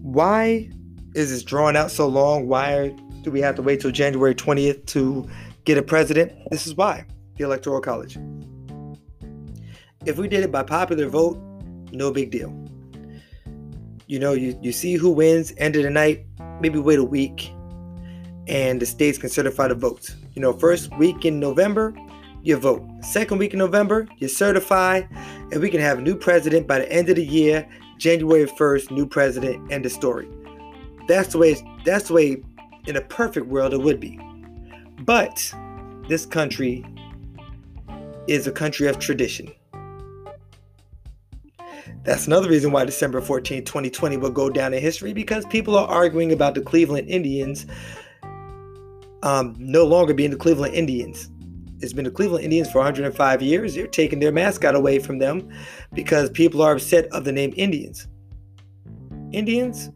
why 0.00 0.70
is 1.14 1.30
this 1.30 1.42
drawn 1.42 1.76
out 1.76 1.90
so 1.90 2.08
long? 2.08 2.48
Why 2.48 2.96
do 3.22 3.30
we 3.30 3.40
have 3.40 3.54
to 3.56 3.62
wait 3.62 3.80
till 3.80 3.90
January 3.90 4.34
20th 4.34 4.86
to 4.86 5.28
get 5.64 5.78
a 5.78 5.82
president? 5.82 6.32
This 6.50 6.66
is 6.66 6.74
why 6.74 7.04
the 7.36 7.44
Electoral 7.44 7.80
College. 7.80 8.18
If 10.04 10.18
we 10.18 10.28
did 10.28 10.42
it 10.42 10.52
by 10.52 10.62
popular 10.62 11.08
vote, 11.08 11.38
no 11.92 12.10
big 12.10 12.30
deal. 12.30 12.52
You 14.06 14.18
know, 14.18 14.32
you, 14.32 14.58
you 14.62 14.72
see 14.72 14.94
who 14.94 15.10
wins, 15.10 15.52
end 15.58 15.76
of 15.76 15.82
the 15.82 15.90
night, 15.90 16.24
maybe 16.60 16.78
wait 16.78 16.98
a 16.98 17.04
week, 17.04 17.52
and 18.46 18.80
the 18.80 18.86
states 18.86 19.18
can 19.18 19.28
certify 19.28 19.68
the 19.68 19.74
votes. 19.74 20.16
You 20.34 20.42
know, 20.42 20.52
first 20.52 20.96
week 20.96 21.24
in 21.24 21.38
November, 21.38 21.94
you 22.42 22.56
vote. 22.56 22.86
Second 23.02 23.38
week 23.38 23.52
in 23.52 23.58
November, 23.58 24.08
you 24.18 24.28
certify, 24.28 25.02
and 25.52 25.60
we 25.60 25.68
can 25.68 25.80
have 25.80 25.98
a 25.98 26.00
new 26.00 26.16
president 26.16 26.66
by 26.66 26.78
the 26.78 26.90
end 26.90 27.08
of 27.08 27.16
the 27.16 27.24
year, 27.24 27.68
January 27.98 28.46
1st, 28.46 28.90
new 28.90 29.06
president, 29.06 29.70
end 29.70 29.84
of 29.84 29.92
story. 29.92 30.28
That's 31.06 31.32
the 31.32 31.38
way 31.38 31.56
that's 31.84 32.08
the 32.08 32.14
way 32.14 32.42
in 32.86 32.96
a 32.96 33.00
perfect 33.02 33.46
world 33.46 33.72
it 33.72 33.80
would 33.80 34.00
be. 34.00 34.18
But 35.00 35.52
this 36.08 36.26
country 36.26 36.84
is 38.26 38.46
a 38.46 38.52
country 38.52 38.88
of 38.88 38.98
tradition. 38.98 39.52
That's 42.04 42.26
another 42.26 42.48
reason 42.48 42.72
why 42.72 42.84
December 42.84 43.20
14, 43.20 43.64
2020 43.64 44.16
will 44.16 44.30
go 44.30 44.48
down 44.48 44.72
in 44.72 44.80
history 44.80 45.12
because 45.12 45.44
people 45.46 45.76
are 45.76 45.86
arguing 45.88 46.32
about 46.32 46.54
the 46.54 46.60
Cleveland 46.60 47.08
Indians 47.08 47.66
um, 49.22 49.54
no 49.58 49.84
longer 49.84 50.14
being 50.14 50.30
the 50.30 50.36
Cleveland 50.36 50.74
Indians. 50.74 51.30
It's 51.80 51.92
been 51.92 52.04
the 52.04 52.10
Cleveland 52.10 52.44
Indians 52.44 52.70
for 52.70 52.78
105 52.78 53.42
years. 53.42 53.74
They're 53.74 53.86
taking 53.86 54.20
their 54.20 54.32
mascot 54.32 54.74
away 54.74 54.98
from 54.98 55.18
them 55.18 55.48
because 55.92 56.30
people 56.30 56.62
are 56.62 56.72
upset 56.72 57.06
of 57.06 57.24
the 57.24 57.32
name 57.32 57.52
Indians. 57.56 58.06
Indians, 59.32 59.90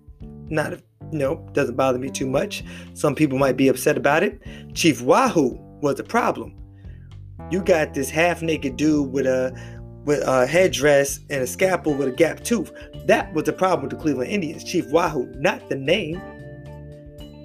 not 0.48 0.80
know, 1.12 1.46
doesn't 1.52 1.76
bother 1.76 1.98
me 1.98 2.10
too 2.10 2.26
much. 2.26 2.64
Some 2.94 3.14
people 3.14 3.38
might 3.38 3.56
be 3.56 3.68
upset 3.68 3.96
about 3.96 4.22
it. 4.22 4.40
Chief 4.74 5.00
Wahoo 5.02 5.58
was 5.80 6.00
a 6.00 6.04
problem. 6.04 6.56
You 7.50 7.62
got 7.62 7.94
this 7.94 8.10
half-naked 8.10 8.76
dude 8.76 9.12
with 9.12 9.26
a 9.26 9.52
with 10.04 10.22
a 10.26 10.46
headdress 10.46 11.20
and 11.30 11.42
a 11.42 11.46
scalpel 11.46 11.94
with 11.94 12.08
a 12.08 12.12
gap 12.12 12.42
tooth. 12.42 12.72
That 13.06 13.32
was 13.34 13.44
the 13.44 13.52
problem 13.52 13.82
with 13.82 13.90
the 13.90 14.02
Cleveland 14.02 14.30
Indians. 14.30 14.64
Chief 14.64 14.86
Wahoo, 14.90 15.32
not 15.36 15.68
the 15.68 15.76
name. 15.76 16.20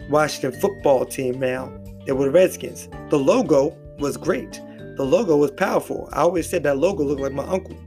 Washington 0.09 0.59
football 0.59 1.05
team 1.05 1.39
now. 1.39 1.71
They 2.05 2.13
were 2.13 2.25
the 2.25 2.31
Redskins. 2.31 2.87
The 3.09 3.19
logo 3.19 3.77
was 3.99 4.17
great. 4.17 4.61
The 4.95 5.03
logo 5.03 5.37
was 5.37 5.51
powerful. 5.51 6.09
I 6.13 6.21
always 6.21 6.49
said 6.49 6.63
that 6.63 6.77
logo 6.77 7.03
looked 7.03 7.21
like 7.21 7.33
my 7.33 7.45
uncle. 7.45 7.77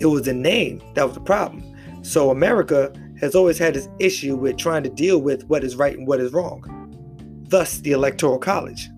It 0.00 0.06
was 0.06 0.22
the 0.22 0.34
name 0.34 0.82
that 0.94 1.04
was 1.04 1.14
the 1.14 1.20
problem. 1.20 1.62
So 2.02 2.30
America 2.30 2.92
has 3.20 3.34
always 3.34 3.58
had 3.58 3.74
this 3.74 3.88
issue 3.98 4.36
with 4.36 4.56
trying 4.56 4.82
to 4.82 4.90
deal 4.90 5.18
with 5.18 5.44
what 5.44 5.64
is 5.64 5.76
right 5.76 5.96
and 5.96 6.06
what 6.06 6.20
is 6.20 6.32
wrong. 6.32 6.64
Thus, 7.48 7.78
the 7.78 7.92
Electoral 7.92 8.38
College. 8.38 8.88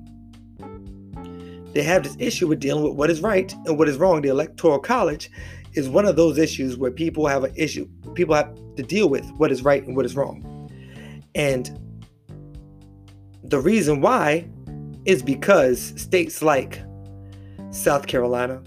They 1.72 1.82
have 1.82 2.04
this 2.04 2.16
issue 2.18 2.46
with 2.46 2.60
dealing 2.60 2.84
with 2.84 2.94
what 2.94 3.10
is 3.10 3.20
right 3.20 3.52
and 3.66 3.78
what 3.78 3.88
is 3.88 3.98
wrong. 3.98 4.22
The 4.22 4.28
Electoral 4.28 4.78
College 4.78 5.30
is 5.74 5.88
one 5.88 6.06
of 6.06 6.16
those 6.16 6.38
issues 6.38 6.78
where 6.78 6.90
people 6.90 7.26
have 7.26 7.44
an 7.44 7.52
issue. 7.54 7.86
People 8.14 8.34
have 8.34 8.54
to 8.76 8.82
deal 8.82 9.08
with 9.10 9.28
what 9.36 9.52
is 9.52 9.62
right 9.62 9.86
and 9.86 9.94
what 9.94 10.06
is 10.06 10.16
wrong. 10.16 10.70
And 11.34 11.78
the 13.44 13.60
reason 13.60 14.00
why 14.00 14.48
is 15.04 15.22
because 15.22 15.92
states 16.00 16.42
like 16.42 16.82
South 17.70 18.06
Carolina, 18.06 18.62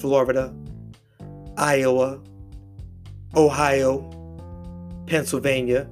Florida, 0.00 0.52
Iowa, 1.56 2.20
Ohio, 3.36 4.10
Pennsylvania, 5.08 5.88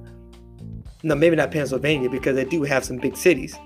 no, 1.03 1.15
maybe 1.15 1.35
not 1.35 1.51
Pennsylvania 1.51 2.09
because 2.09 2.35
they 2.35 2.45
do 2.45 2.63
have 2.63 2.83
some 2.83 2.97
big 2.97 3.15
cities. 3.15 3.57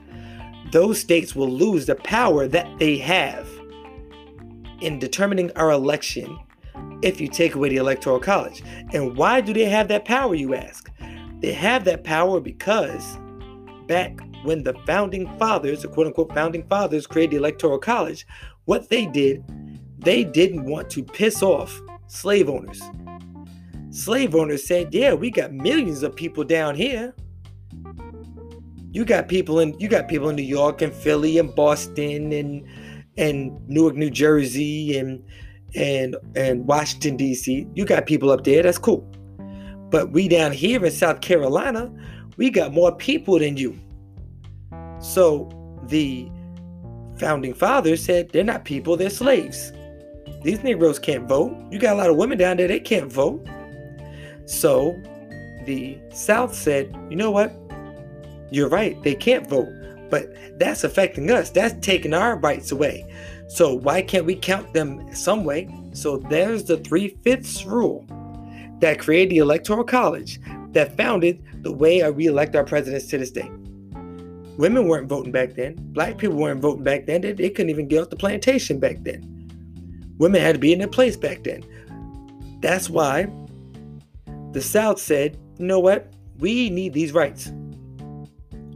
Those 0.71 0.99
states 0.99 1.35
will 1.35 1.49
lose 1.49 1.85
the 1.85 1.95
power 1.95 2.47
that 2.47 2.79
they 2.79 2.97
have 2.97 3.47
in 4.81 4.99
determining 4.99 5.51
our 5.53 5.71
election 5.71 6.37
if 7.01 7.19
you 7.19 7.27
take 7.27 7.55
away 7.55 7.69
the 7.69 7.77
Electoral 7.77 8.19
College. 8.19 8.63
And 8.93 9.15
why 9.17 9.41
do 9.41 9.53
they 9.53 9.65
have 9.65 9.87
that 9.89 10.05
power, 10.05 10.35
you 10.35 10.53
ask? 10.55 10.89
They 11.39 11.53
have 11.53 11.83
that 11.85 12.03
power 12.03 12.39
because 12.39 13.17
back 13.87 14.19
when 14.43 14.63
the 14.63 14.73
founding 14.85 15.27
fathers, 15.37 15.81
the 15.81 15.87
quote 15.87 16.07
unquote 16.07 16.33
founding 16.33 16.63
fathers, 16.67 17.07
created 17.07 17.31
the 17.31 17.37
Electoral 17.37 17.79
College, 17.79 18.25
what 18.65 18.89
they 18.89 19.05
did, 19.07 19.43
they 19.99 20.23
didn't 20.23 20.65
want 20.65 20.89
to 20.91 21.03
piss 21.03 21.41
off 21.41 21.79
slave 22.07 22.49
owners. 22.49 22.81
Slave 23.91 24.35
owners 24.35 24.65
said, 24.65 24.93
Yeah, 24.93 25.13
we 25.13 25.29
got 25.29 25.51
millions 25.53 26.01
of 26.01 26.15
people 26.15 26.43
down 26.43 26.75
here. 26.75 27.13
You 28.91 29.05
got 29.05 29.27
people 29.27 29.59
in 29.59 29.77
you 29.79 29.87
got 29.87 30.07
people 30.07 30.29
in 30.29 30.35
New 30.35 30.43
York 30.43 30.81
and 30.81 30.93
Philly 30.93 31.37
and 31.37 31.53
Boston 31.53 32.31
and 32.31 32.65
and 33.17 33.69
Newark, 33.69 33.95
New 33.95 34.09
Jersey 34.09 34.97
and 34.97 35.23
and 35.75 36.15
and 36.35 36.65
Washington 36.65 37.17
D.C. 37.17 37.67
You 37.73 37.85
got 37.85 38.05
people 38.05 38.31
up 38.31 38.43
there. 38.43 38.63
That's 38.63 38.77
cool. 38.77 39.09
But 39.89 40.11
we 40.11 40.29
down 40.29 40.53
here 40.53 40.83
in 40.85 40.91
South 40.91 41.19
Carolina, 41.19 41.91
we 42.37 42.49
got 42.49 42.73
more 42.73 42.95
people 42.95 43.39
than 43.39 43.57
you. 43.57 43.77
So 44.99 45.49
the 45.87 46.29
founding 47.17 47.53
fathers 47.53 48.03
said 48.03 48.29
they're 48.29 48.43
not 48.43 48.63
people, 48.63 48.95
they're 48.95 49.09
slaves. 49.09 49.73
These 50.43 50.63
Negroes 50.63 50.97
can't 50.97 51.27
vote. 51.27 51.55
You 51.69 51.77
got 51.77 51.93
a 51.93 51.97
lot 51.97 52.09
of 52.09 52.15
women 52.15 52.37
down 52.37 52.57
there, 52.57 52.67
they 52.67 52.79
can't 52.79 53.11
vote. 53.11 53.45
So 54.51 55.01
the 55.65 55.97
South 56.11 56.53
said, 56.53 56.93
you 57.09 57.15
know 57.15 57.31
what? 57.31 57.53
You're 58.51 58.67
right, 58.67 59.01
they 59.01 59.15
can't 59.15 59.49
vote. 59.49 59.69
But 60.09 60.59
that's 60.59 60.83
affecting 60.83 61.31
us. 61.31 61.49
That's 61.51 61.73
taking 61.85 62.13
our 62.13 62.35
rights 62.35 62.73
away. 62.73 63.09
So 63.47 63.73
why 63.73 64.01
can't 64.01 64.25
we 64.25 64.35
count 64.35 64.73
them 64.73 65.15
some 65.15 65.45
way? 65.45 65.73
So 65.93 66.17
there's 66.17 66.65
the 66.65 66.77
three 66.77 67.17
fifths 67.23 67.65
rule 67.65 68.05
that 68.81 68.99
created 68.99 69.31
the 69.31 69.37
Electoral 69.37 69.85
College 69.85 70.41
that 70.73 70.97
founded 70.97 71.41
the 71.63 71.71
way 71.71 72.07
we 72.11 72.25
elect 72.25 72.53
our 72.57 72.65
presidents 72.65 73.07
to 73.07 73.17
this 73.17 73.31
day. 73.31 73.49
Women 74.57 74.85
weren't 74.89 75.07
voting 75.07 75.31
back 75.31 75.53
then. 75.53 75.75
Black 75.93 76.17
people 76.17 76.35
weren't 76.35 76.61
voting 76.61 76.83
back 76.83 77.05
then. 77.05 77.21
They, 77.21 77.31
they 77.31 77.49
couldn't 77.49 77.69
even 77.69 77.87
get 77.87 78.01
off 78.01 78.09
the 78.09 78.17
plantation 78.17 78.81
back 78.81 78.97
then. 78.99 79.23
Women 80.17 80.41
had 80.41 80.55
to 80.55 80.59
be 80.59 80.73
in 80.73 80.79
their 80.79 80.89
place 80.89 81.15
back 81.15 81.43
then. 81.43 81.63
That's 82.59 82.89
why 82.89 83.31
the 84.51 84.61
South 84.61 84.99
said, 84.99 85.37
you 85.57 85.65
know 85.65 85.79
what? 85.79 86.13
We 86.37 86.69
need 86.69 86.93
these 86.93 87.13
rights. 87.13 87.51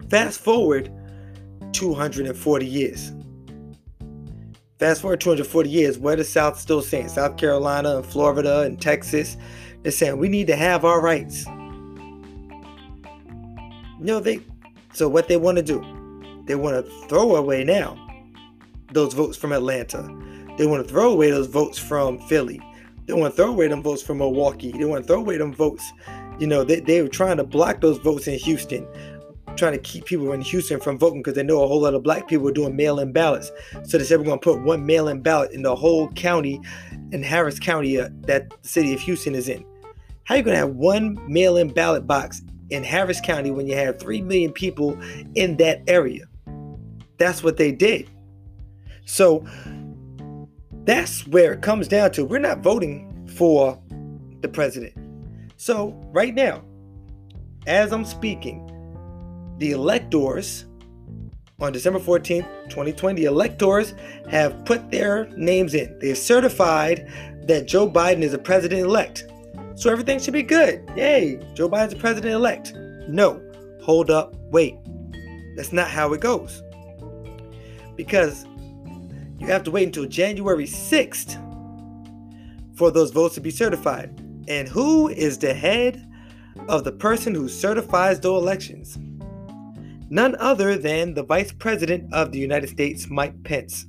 Fast 0.09 0.39
forward 0.39 0.91
240 1.73 2.65
years. 2.65 3.11
Fast 4.77 5.01
forward 5.01 5.21
240 5.21 5.69
years, 5.69 5.97
what 5.97 6.19
is 6.19 6.29
South 6.29 6.59
still 6.59 6.81
saying? 6.81 7.09
South 7.09 7.37
Carolina 7.37 7.97
and 7.97 8.05
Florida 8.05 8.61
and 8.61 8.81
Texas, 8.81 9.37
they're 9.81 9.91
saying 9.91 10.17
we 10.17 10.27
need 10.27 10.47
to 10.47 10.55
have 10.55 10.83
our 10.83 11.01
rights. 11.01 11.45
No, 13.99 14.19
they. 14.19 14.41
So 14.93 15.07
what 15.07 15.27
they 15.27 15.37
want 15.37 15.57
to 15.57 15.63
do? 15.63 15.81
They 16.45 16.55
want 16.55 16.85
to 16.85 17.07
throw 17.07 17.35
away 17.35 17.63
now 17.63 18.01
those 18.91 19.13
votes 19.13 19.37
from 19.37 19.51
Atlanta. 19.51 20.03
They 20.57 20.65
want 20.65 20.85
to 20.85 20.89
throw 20.89 21.11
away 21.11 21.31
those 21.31 21.47
votes 21.47 21.77
from 21.77 22.19
Philly. 22.27 22.61
They 23.05 23.13
want 23.13 23.33
to 23.33 23.35
throw 23.35 23.51
away 23.51 23.67
them 23.67 23.83
votes 23.83 24.01
from 24.01 24.17
Milwaukee. 24.17 24.71
They 24.71 24.85
want 24.85 25.03
to 25.03 25.07
throw 25.07 25.19
away 25.19 25.37
them 25.37 25.53
votes. 25.53 25.93
You 26.39 26.47
know, 26.47 26.63
they, 26.63 26.79
they 26.79 27.01
were 27.01 27.07
trying 27.07 27.37
to 27.37 27.43
block 27.43 27.81
those 27.81 27.97
votes 27.99 28.27
in 28.27 28.37
Houston, 28.39 28.87
trying 29.55 29.73
to 29.73 29.79
keep 29.79 30.05
people 30.05 30.31
in 30.31 30.41
Houston 30.41 30.79
from 30.79 30.97
voting 30.97 31.19
because 31.21 31.35
they 31.35 31.43
know 31.43 31.63
a 31.63 31.67
whole 31.67 31.81
lot 31.81 31.93
of 31.93 32.03
black 32.03 32.27
people 32.27 32.47
are 32.47 32.53
doing 32.53 32.75
mail 32.75 32.99
in 32.99 33.11
ballots. 33.11 33.51
So 33.83 33.97
they 33.97 34.03
said 34.03 34.19
we're 34.19 34.25
going 34.25 34.39
to 34.39 34.43
put 34.43 34.63
one 34.63 34.85
mail 34.85 35.07
in 35.07 35.21
ballot 35.21 35.51
in 35.51 35.61
the 35.61 35.75
whole 35.75 36.09
county, 36.13 36.59
in 37.11 37.21
Harris 37.21 37.59
County, 37.59 37.99
uh, 37.99 38.09
that 38.21 38.49
the 38.49 38.67
city 38.67 38.93
of 38.93 38.99
Houston 39.01 39.35
is 39.35 39.49
in. 39.49 39.63
How 40.23 40.33
are 40.33 40.37
you 40.39 40.43
going 40.43 40.55
to 40.55 40.59
have 40.59 40.75
one 40.75 41.19
mail 41.31 41.57
in 41.57 41.71
ballot 41.71 42.07
box 42.07 42.41
in 42.71 42.83
Harris 42.83 43.21
County 43.21 43.51
when 43.51 43.67
you 43.67 43.75
have 43.75 43.99
3 43.99 44.21
million 44.21 44.51
people 44.51 44.99
in 45.35 45.57
that 45.57 45.83
area? 45.87 46.25
That's 47.19 47.43
what 47.43 47.57
they 47.57 47.71
did. 47.71 48.09
So 49.05 49.45
that's 50.85 51.25
where 51.27 51.53
it 51.53 51.61
comes 51.61 51.87
down 51.87 52.11
to. 52.11 52.25
We're 52.25 52.39
not 52.39 52.59
voting 52.59 53.27
for 53.35 53.79
the 54.41 54.47
president. 54.47 54.93
So, 55.57 55.89
right 56.11 56.33
now, 56.33 56.63
as 57.65 57.91
I'm 57.91 58.05
speaking, 58.05 58.61
the 59.57 59.71
electors 59.71 60.65
on 61.59 61.71
December 61.71 61.99
14th, 61.99 62.45
2020, 62.69 63.21
the 63.21 63.27
electors 63.27 63.93
have 64.29 64.65
put 64.65 64.91
their 64.91 65.25
names 65.37 65.73
in. 65.73 65.97
They've 65.99 66.17
certified 66.17 67.11
that 67.43 67.67
Joe 67.67 67.89
Biden 67.89 68.21
is 68.21 68.33
a 68.33 68.37
president 68.37 68.81
elect. 68.81 69.25
So 69.75 69.89
everything 69.89 70.19
should 70.19 70.33
be 70.33 70.43
good. 70.43 70.87
Yay, 70.95 71.39
Joe 71.53 71.69
Biden's 71.69 71.93
a 71.93 71.97
president 71.97 72.33
elect. 72.33 72.73
No, 73.07 73.41
hold 73.81 74.09
up, 74.09 74.35
wait. 74.51 74.75
That's 75.55 75.71
not 75.71 75.89
how 75.89 76.13
it 76.13 76.21
goes. 76.21 76.61
Because 77.95 78.45
you 79.45 79.51
have 79.51 79.63
to 79.63 79.69
wait 79.69 79.85
until 79.85 80.05
January 80.05 80.65
6th 80.65 81.37
for 82.75 82.89
those 82.89 83.11
votes 83.11 83.35
to 83.35 83.41
be 83.41 83.51
certified. 83.51 84.19
And 84.47 84.67
who 84.67 85.07
is 85.09 85.37
the 85.37 85.53
head 85.53 86.03
of 86.67 86.83
the 86.83 86.91
person 86.91 87.35
who 87.35 87.47
certifies 87.47 88.19
those 88.19 88.41
elections? 88.41 88.97
None 90.09 90.35
other 90.39 90.79
than 90.79 91.13
the 91.13 91.21
Vice 91.21 91.51
President 91.51 92.11
of 92.11 92.31
the 92.31 92.39
United 92.39 92.69
States, 92.69 93.07
Mike 93.07 93.43
Pence. 93.43 93.85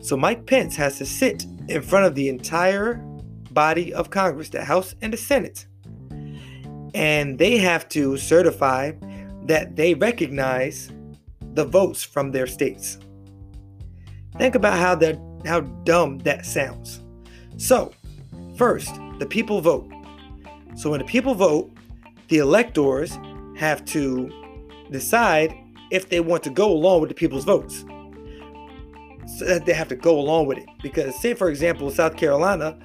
So 0.00 0.14
Mike 0.14 0.46
Pence 0.46 0.76
has 0.76 0.98
to 0.98 1.06
sit 1.06 1.46
in 1.68 1.80
front 1.80 2.04
of 2.04 2.14
the 2.14 2.28
entire 2.28 2.96
body 3.50 3.94
of 3.94 4.10
Congress, 4.10 4.50
the 4.50 4.62
House 4.62 4.94
and 5.00 5.10
the 5.10 5.16
Senate, 5.16 5.66
and 6.94 7.38
they 7.38 7.56
have 7.56 7.88
to 7.90 8.18
certify 8.18 8.92
that 9.44 9.74
they 9.74 9.94
recognize 9.94 10.90
the 11.54 11.64
votes 11.64 12.04
from 12.04 12.32
their 12.32 12.46
states. 12.46 12.98
Think 14.38 14.54
about 14.54 14.78
how 14.78 14.94
that 14.96 15.18
how 15.44 15.60
dumb 15.60 16.18
that 16.20 16.46
sounds. 16.46 17.02
So, 17.56 17.92
first, 18.56 18.94
the 19.18 19.26
people 19.26 19.60
vote. 19.60 19.90
So 20.76 20.90
when 20.90 21.00
the 21.00 21.06
people 21.06 21.34
vote, 21.34 21.70
the 22.28 22.38
electors 22.38 23.18
have 23.56 23.84
to 23.86 24.30
decide 24.90 25.54
if 25.90 26.08
they 26.08 26.20
want 26.20 26.42
to 26.44 26.50
go 26.50 26.70
along 26.72 27.00
with 27.00 27.08
the 27.08 27.14
people's 27.14 27.44
votes. 27.44 27.84
So 29.38 29.44
that 29.44 29.66
they 29.66 29.72
have 29.72 29.88
to 29.88 29.96
go 29.96 30.18
along 30.18 30.46
with 30.46 30.58
it. 30.58 30.68
Because 30.82 31.20
say 31.20 31.34
for 31.34 31.48
example, 31.48 31.90
South 31.90 32.16
Carolina, 32.16 32.78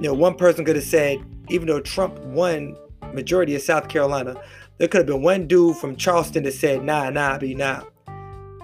you 0.00 0.08
know, 0.08 0.14
one 0.14 0.34
person 0.34 0.64
could 0.64 0.76
have 0.76 0.84
said, 0.84 1.18
even 1.48 1.66
though 1.66 1.80
Trump 1.80 2.18
won 2.20 2.76
majority 3.12 3.54
of 3.54 3.62
South 3.62 3.88
Carolina, 3.88 4.36
there 4.78 4.88
could 4.88 4.98
have 4.98 5.06
been 5.06 5.22
one 5.22 5.46
dude 5.46 5.76
from 5.76 5.96
Charleston 5.96 6.44
that 6.44 6.52
said, 6.52 6.84
nah, 6.84 7.10
nah, 7.10 7.38
be 7.38 7.54
nah. 7.54 7.82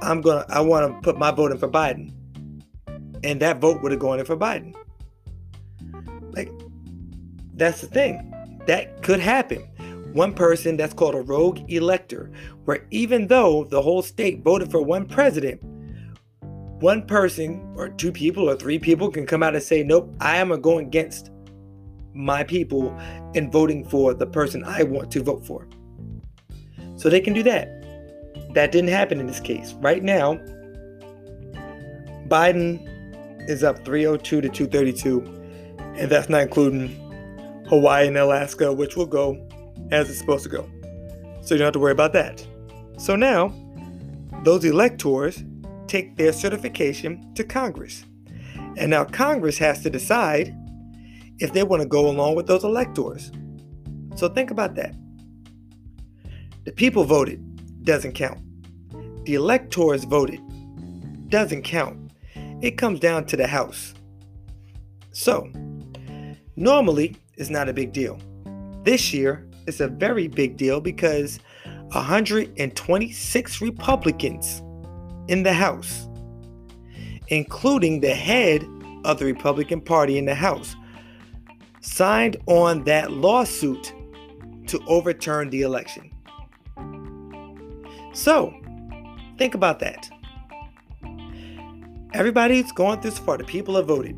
I'm 0.02 0.20
gonna 0.20 0.44
I 0.48 0.60
want 0.60 0.94
to 0.94 1.00
put 1.00 1.18
my 1.18 1.30
vote 1.30 1.52
in 1.52 1.58
for 1.58 1.68
Biden, 1.68 2.12
and 3.22 3.40
that 3.40 3.58
vote 3.58 3.82
would 3.82 3.92
have 3.92 4.00
gone 4.00 4.18
in 4.18 4.24
for 4.24 4.36
Biden. 4.36 4.74
Like 6.32 6.50
that's 7.54 7.80
the 7.80 7.86
thing 7.86 8.32
that 8.66 9.02
could 9.02 9.20
happen. 9.20 9.60
One 10.12 10.34
person 10.34 10.76
that's 10.76 10.92
called 10.92 11.14
a 11.14 11.22
rogue 11.22 11.60
elector, 11.70 12.30
where 12.64 12.86
even 12.90 13.28
though 13.28 13.64
the 13.64 13.80
whole 13.80 14.02
state 14.02 14.42
voted 14.42 14.70
for 14.70 14.82
one 14.82 15.06
president, 15.06 15.62
one 16.82 17.06
person 17.06 17.72
or 17.76 17.88
two 17.88 18.12
people 18.12 18.50
or 18.50 18.56
three 18.56 18.78
people 18.78 19.10
can 19.10 19.24
come 19.24 19.42
out 19.42 19.54
and 19.54 19.62
say, 19.62 19.82
Nope, 19.82 20.14
I 20.20 20.36
am 20.36 20.60
going 20.60 20.86
against 20.86 21.30
my 22.14 22.44
people 22.44 22.96
in 23.34 23.50
voting 23.50 23.88
for 23.88 24.12
the 24.12 24.26
person 24.26 24.64
I 24.64 24.82
want 24.82 25.10
to 25.12 25.22
vote 25.22 25.46
for. 25.46 25.66
So 26.96 27.08
they 27.08 27.20
can 27.20 27.32
do 27.32 27.42
that. 27.44 27.81
That 28.54 28.72
didn't 28.72 28.90
happen 28.90 29.18
in 29.20 29.26
this 29.26 29.40
case. 29.40 29.72
Right 29.74 30.02
now, 30.02 30.34
Biden 32.28 32.88
is 33.48 33.64
up 33.64 33.84
302 33.84 34.40
to 34.40 34.48
232, 34.48 35.20
and 35.96 36.10
that's 36.10 36.28
not 36.28 36.42
including 36.42 36.88
Hawaii 37.68 38.06
and 38.06 38.16
Alaska, 38.16 38.72
which 38.72 38.96
will 38.96 39.06
go 39.06 39.46
as 39.90 40.08
it's 40.08 40.18
supposed 40.18 40.44
to 40.44 40.50
go. 40.50 40.68
So 41.42 41.54
you 41.54 41.58
don't 41.58 41.66
have 41.66 41.72
to 41.72 41.78
worry 41.78 41.92
about 41.92 42.12
that. 42.12 42.46
So 42.98 43.16
now, 43.16 43.54
those 44.44 44.64
electors 44.64 45.42
take 45.86 46.16
their 46.16 46.32
certification 46.32 47.34
to 47.34 47.44
Congress. 47.44 48.04
And 48.76 48.90
now 48.90 49.04
Congress 49.04 49.58
has 49.58 49.82
to 49.82 49.90
decide 49.90 50.56
if 51.38 51.52
they 51.52 51.62
want 51.62 51.82
to 51.82 51.88
go 51.88 52.08
along 52.08 52.34
with 52.36 52.46
those 52.46 52.64
electors. 52.64 53.30
So 54.14 54.28
think 54.28 54.50
about 54.50 54.74
that. 54.76 54.94
The 56.64 56.72
people 56.72 57.04
voted 57.04 57.44
doesn't 57.84 58.12
count. 58.12 58.38
The 59.24 59.34
electors 59.34 60.04
voted 60.04 60.40
doesn't 61.28 61.62
count. 61.62 62.12
It 62.60 62.72
comes 62.72 63.00
down 63.00 63.26
to 63.26 63.36
the 63.36 63.46
House. 63.46 63.94
So, 65.10 65.50
normally 66.56 67.16
it's 67.36 67.50
not 67.50 67.68
a 67.68 67.72
big 67.72 67.92
deal. 67.92 68.20
This 68.84 69.12
year 69.12 69.48
it's 69.66 69.80
a 69.80 69.88
very 69.88 70.28
big 70.28 70.56
deal 70.56 70.80
because 70.80 71.40
126 71.92 73.60
Republicans 73.60 74.62
in 75.28 75.42
the 75.42 75.52
House, 75.52 76.08
including 77.28 78.00
the 78.00 78.14
head 78.14 78.66
of 79.04 79.18
the 79.18 79.24
Republican 79.24 79.80
Party 79.80 80.18
in 80.18 80.26
the 80.26 80.34
House, 80.34 80.76
signed 81.80 82.36
on 82.46 82.84
that 82.84 83.12
lawsuit 83.12 83.92
to 84.66 84.80
overturn 84.86 85.50
the 85.50 85.62
election. 85.62 86.12
So, 88.12 88.55
think 89.38 89.55
about 89.55 89.79
that. 89.81 90.11
Everybody's 92.14 92.70
through 92.72 93.11
so 93.11 93.22
far. 93.22 93.38
The 93.38 93.44
people 93.44 93.77
have 93.77 93.87
voted. 93.87 94.16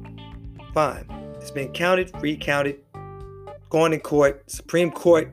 Fine. 0.73 1.07
It's 1.37 1.51
been 1.51 1.73
counted, 1.73 2.11
recounted, 2.21 2.81
going 3.71 3.93
in 3.93 4.01
court, 4.01 4.51
Supreme 4.51 4.91
Court, 4.91 5.33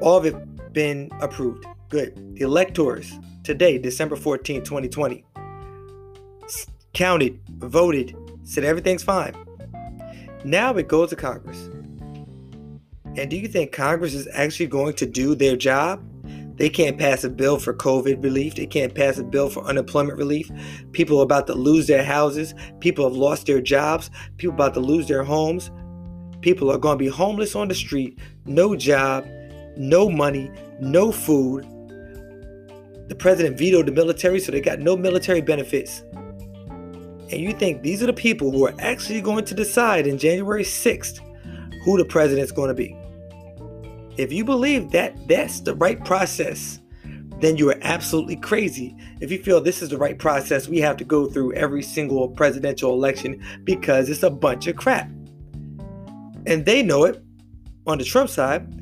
all 0.00 0.16
of 0.16 0.26
it 0.26 0.72
been 0.72 1.10
approved. 1.20 1.64
Good. 1.88 2.34
The 2.34 2.42
electors 2.42 3.18
today, 3.44 3.78
December 3.78 4.16
14, 4.16 4.64
2020, 4.64 5.24
counted, 6.92 7.40
voted, 7.58 8.16
said 8.42 8.64
everything's 8.64 9.02
fine. 9.02 9.34
Now 10.44 10.74
it 10.76 10.88
goes 10.88 11.10
to 11.10 11.16
Congress. 11.16 11.70
And 13.16 13.30
do 13.30 13.36
you 13.36 13.48
think 13.48 13.72
Congress 13.72 14.14
is 14.14 14.28
actually 14.32 14.66
going 14.66 14.94
to 14.94 15.06
do 15.06 15.34
their 15.34 15.56
job? 15.56 16.02
They 16.56 16.68
can't 16.68 16.98
pass 16.98 17.22
a 17.24 17.30
bill 17.30 17.58
for 17.58 17.74
COVID 17.74 18.22
relief. 18.22 18.54
They 18.54 18.66
can't 18.66 18.94
pass 18.94 19.18
a 19.18 19.24
bill 19.24 19.50
for 19.50 19.64
unemployment 19.64 20.18
relief. 20.18 20.50
People 20.92 21.20
are 21.20 21.24
about 21.24 21.46
to 21.48 21.54
lose 21.54 21.86
their 21.86 22.04
houses. 22.04 22.54
People 22.80 23.04
have 23.04 23.16
lost 23.16 23.46
their 23.46 23.60
jobs. 23.60 24.10
People 24.38 24.54
about 24.54 24.74
to 24.74 24.80
lose 24.80 25.06
their 25.06 25.24
homes. 25.24 25.70
People 26.40 26.70
are 26.70 26.78
going 26.78 26.98
to 26.98 27.04
be 27.04 27.10
homeless 27.10 27.56
on 27.56 27.68
the 27.68 27.74
street, 27.74 28.18
no 28.44 28.76
job, 28.76 29.26
no 29.76 30.08
money, 30.08 30.50
no 30.80 31.10
food. 31.10 31.64
The 33.08 33.16
president 33.16 33.58
vetoed 33.58 33.86
the 33.86 33.92
military, 33.92 34.40
so 34.40 34.52
they 34.52 34.60
got 34.60 34.78
no 34.78 34.96
military 34.96 35.40
benefits. 35.40 36.02
And 37.30 37.40
you 37.40 37.52
think 37.52 37.82
these 37.82 38.02
are 38.02 38.06
the 38.06 38.12
people 38.12 38.52
who 38.52 38.66
are 38.66 38.74
actually 38.78 39.20
going 39.20 39.44
to 39.46 39.54
decide 39.54 40.06
in 40.06 40.18
January 40.18 40.62
6th 40.62 41.20
who 41.84 41.98
the 41.98 42.04
president's 42.04 42.52
going 42.52 42.68
to 42.68 42.74
be? 42.74 42.96
If 44.16 44.32
you 44.32 44.44
believe 44.44 44.90
that 44.92 45.28
that's 45.28 45.60
the 45.60 45.74
right 45.74 46.02
process, 46.04 46.80
then 47.40 47.56
you 47.56 47.68
are 47.68 47.78
absolutely 47.82 48.36
crazy. 48.36 48.96
If 49.20 49.30
you 49.30 49.42
feel 49.42 49.60
this 49.60 49.82
is 49.82 49.90
the 49.90 49.98
right 49.98 50.18
process, 50.18 50.68
we 50.68 50.78
have 50.80 50.96
to 50.96 51.04
go 51.04 51.26
through 51.26 51.52
every 51.52 51.82
single 51.82 52.28
presidential 52.30 52.92
election 52.92 53.42
because 53.64 54.08
it's 54.08 54.22
a 54.22 54.30
bunch 54.30 54.66
of 54.66 54.76
crap. 54.76 55.08
And 56.46 56.64
they 56.64 56.82
know 56.82 57.04
it 57.04 57.22
on 57.86 57.98
the 57.98 58.04
Trump 58.04 58.30
side. 58.30 58.72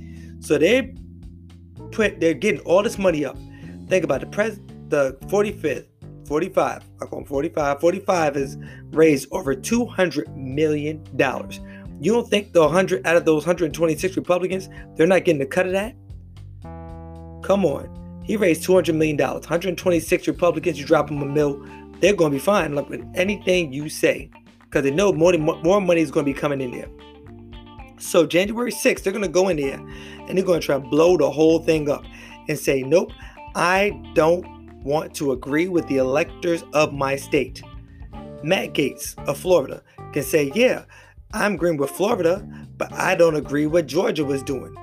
So 0.40 0.58
they 0.58 0.94
put 1.90 2.20
they're 2.20 2.34
getting 2.34 2.60
all 2.60 2.82
this 2.82 2.98
money 2.98 3.24
up. 3.24 3.36
Think 3.88 4.04
about 4.04 4.20
the 4.20 4.26
pres 4.26 4.60
the 4.88 5.16
45th, 5.26 5.86
45, 6.26 6.82
I 7.00 7.06
call 7.06 7.20
them 7.20 7.26
45, 7.26 7.80
45 7.80 8.34
has 8.34 8.56
raised 8.92 9.28
over 9.32 9.54
200 9.54 10.36
million 10.36 11.02
dollars. 11.16 11.60
You 12.04 12.12
don't 12.12 12.28
think 12.28 12.52
the 12.52 12.60
100 12.60 13.06
out 13.06 13.16
of 13.16 13.24
those 13.24 13.46
126 13.46 14.14
Republicans, 14.18 14.68
they're 14.94 15.06
not 15.06 15.24
getting 15.24 15.40
a 15.40 15.46
cut 15.46 15.64
of 15.64 15.72
that? 15.72 15.94
Come 17.42 17.64
on. 17.64 18.20
He 18.26 18.36
raised 18.36 18.62
$200 18.62 18.94
million. 18.94 19.16
126 19.16 20.28
Republicans, 20.28 20.78
you 20.78 20.84
drop 20.84 21.08
them 21.08 21.22
a 21.22 21.24
mill, 21.24 21.66
they're 22.00 22.14
going 22.14 22.30
to 22.30 22.36
be 22.36 22.38
fine 22.38 22.74
like, 22.74 22.90
with 22.90 23.02
anything 23.14 23.72
you 23.72 23.88
say 23.88 24.28
because 24.64 24.82
they 24.82 24.90
know 24.90 25.14
more, 25.14 25.32
more 25.38 25.80
money 25.80 26.02
is 26.02 26.10
going 26.10 26.26
to 26.26 26.30
be 26.30 26.38
coming 26.38 26.60
in 26.60 26.72
there. 26.72 26.90
So 27.98 28.26
January 28.26 28.70
6th, 28.70 29.02
they're 29.02 29.10
going 29.10 29.24
to 29.24 29.28
go 29.30 29.48
in 29.48 29.56
there 29.56 29.78
and 30.28 30.36
they're 30.36 30.44
going 30.44 30.60
to 30.60 30.66
try 30.66 30.74
to 30.74 30.86
blow 30.86 31.16
the 31.16 31.30
whole 31.30 31.60
thing 31.60 31.88
up 31.88 32.04
and 32.50 32.58
say, 32.58 32.82
nope, 32.82 33.12
I 33.54 33.98
don't 34.12 34.44
want 34.82 35.14
to 35.14 35.32
agree 35.32 35.68
with 35.68 35.88
the 35.88 35.96
electors 35.96 36.64
of 36.74 36.92
my 36.92 37.16
state. 37.16 37.62
Matt 38.42 38.74
Gaetz 38.74 39.16
of 39.26 39.38
Florida 39.38 39.82
can 40.12 40.22
say, 40.22 40.52
yeah, 40.54 40.84
I'm 41.34 41.54
agreeing 41.54 41.76
with 41.78 41.90
Florida, 41.90 42.48
but 42.76 42.92
I 42.92 43.16
don't 43.16 43.34
agree 43.34 43.66
with 43.66 43.88
Georgia 43.88 44.24
was 44.24 44.42
doing. 44.42 44.74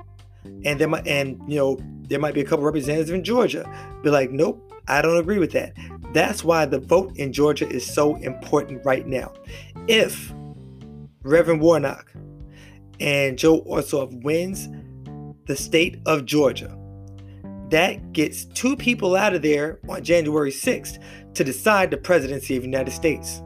And 0.66 0.80
there 0.80 0.88
might, 0.90 1.08
and 1.08 1.42
you 1.48 1.56
know, 1.56 1.80
there 2.10 2.20
might 2.20 2.34
be 2.34 2.42
a 2.42 2.44
couple 2.44 2.66
representatives 2.66 3.10
in 3.10 3.24
Georgia 3.24 3.66
be 4.04 4.10
like, 4.10 4.32
nope, 4.32 4.70
I 4.90 5.02
don't 5.02 5.18
agree 5.18 5.40
with 5.40 5.54
that. 5.54 5.74
That's 6.14 6.44
why 6.44 6.66
the 6.66 6.80
vote 6.80 7.16
in 7.16 7.32
Georgia 7.32 7.70
is 7.70 7.86
so 7.86 8.18
important 8.18 8.86
right 8.86 9.08
now. 9.08 9.34
If 9.88 10.34
Reverend 11.24 11.62
Warnock 11.62 12.12
and 13.00 13.38
Joe 13.38 13.62
Ossoff 13.62 14.22
wins 14.24 14.68
the 15.46 15.56
state 15.56 16.02
of 16.06 16.26
Georgia, 16.26 16.78
that 17.70 18.12
gets 18.12 18.44
two 18.44 18.76
people 18.76 19.16
out 19.16 19.34
of 19.34 19.42
there 19.42 19.80
on 19.88 20.04
January 20.04 20.52
6th 20.52 21.02
to 21.34 21.44
decide 21.46 21.92
the 21.92 21.98
presidency 21.98 22.58
of 22.58 22.64
the 22.64 22.68
United 22.68 22.92
States. 22.92 23.42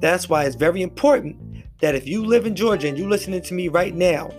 That's 0.00 0.28
why 0.28 0.44
it's 0.44 0.56
very 0.56 0.82
important 0.82 1.45
that 1.80 1.94
if 1.94 2.06
you 2.06 2.24
live 2.24 2.46
in 2.46 2.54
Georgia 2.54 2.88
and 2.88 2.98
you're 2.98 3.08
listening 3.08 3.42
to 3.42 3.54
me 3.54 3.68
right 3.68 3.94
now, 3.94 4.30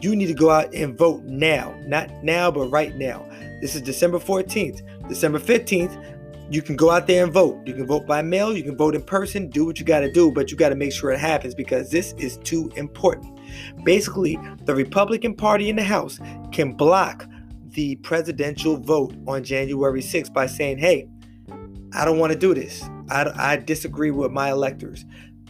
you 0.00 0.14
need 0.14 0.26
to 0.26 0.34
go 0.34 0.50
out 0.50 0.72
and 0.74 0.96
vote 0.96 1.24
now. 1.24 1.74
Not 1.86 2.10
now, 2.22 2.50
but 2.50 2.68
right 2.68 2.94
now. 2.96 3.26
This 3.60 3.74
is 3.74 3.82
December 3.82 4.18
14th. 4.18 5.08
December 5.08 5.38
15th, 5.38 6.16
you 6.50 6.62
can 6.62 6.76
go 6.76 6.90
out 6.90 7.06
there 7.06 7.24
and 7.24 7.32
vote. 7.32 7.66
You 7.66 7.74
can 7.74 7.86
vote 7.86 8.06
by 8.06 8.22
mail, 8.22 8.56
you 8.56 8.62
can 8.62 8.76
vote 8.76 8.94
in 8.94 9.02
person, 9.02 9.48
do 9.48 9.64
what 9.64 9.78
you 9.78 9.84
got 9.84 10.00
to 10.00 10.12
do, 10.12 10.30
but 10.30 10.50
you 10.50 10.56
got 10.56 10.68
to 10.68 10.76
make 10.76 10.92
sure 10.92 11.10
it 11.10 11.18
happens 11.18 11.54
because 11.54 11.90
this 11.90 12.12
is 12.18 12.36
too 12.38 12.70
important. 12.76 13.40
Basically, 13.84 14.38
the 14.64 14.74
Republican 14.74 15.34
Party 15.34 15.70
in 15.70 15.76
the 15.76 15.82
House 15.82 16.20
can 16.52 16.74
block 16.74 17.26
the 17.70 17.96
presidential 17.96 18.76
vote 18.76 19.14
on 19.26 19.42
January 19.42 20.00
6th 20.00 20.32
by 20.32 20.46
saying, 20.46 20.78
hey, 20.78 21.08
I 21.92 22.04
don't 22.04 22.18
want 22.18 22.32
to 22.32 22.38
do 22.38 22.54
this. 22.54 22.82
I, 23.08 23.30
I 23.36 23.56
disagree 23.56 24.10
with 24.10 24.30
my 24.30 24.50
electors. 24.50 25.04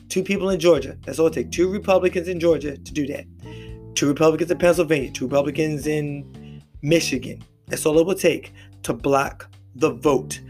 Two 0.08 0.22
people 0.22 0.50
in 0.50 0.60
Georgia. 0.60 0.96
That's 1.04 1.18
all 1.18 1.26
it 1.26 1.34
takes. 1.34 1.54
Two 1.54 1.70
Republicans 1.70 2.28
in 2.28 2.40
Georgia 2.40 2.76
to 2.76 2.92
do 2.92 3.06
that. 3.08 3.26
Two 3.94 4.08
Republicans 4.08 4.50
in 4.50 4.58
Pennsylvania. 4.58 5.10
Two 5.10 5.26
Republicans 5.26 5.86
in 5.86 6.62
Michigan. 6.82 7.42
That's 7.66 7.84
all 7.84 7.98
it 7.98 8.06
will 8.06 8.14
take 8.14 8.52
to 8.84 8.92
block 8.92 9.50
the 9.74 9.90
vote 9.90 10.40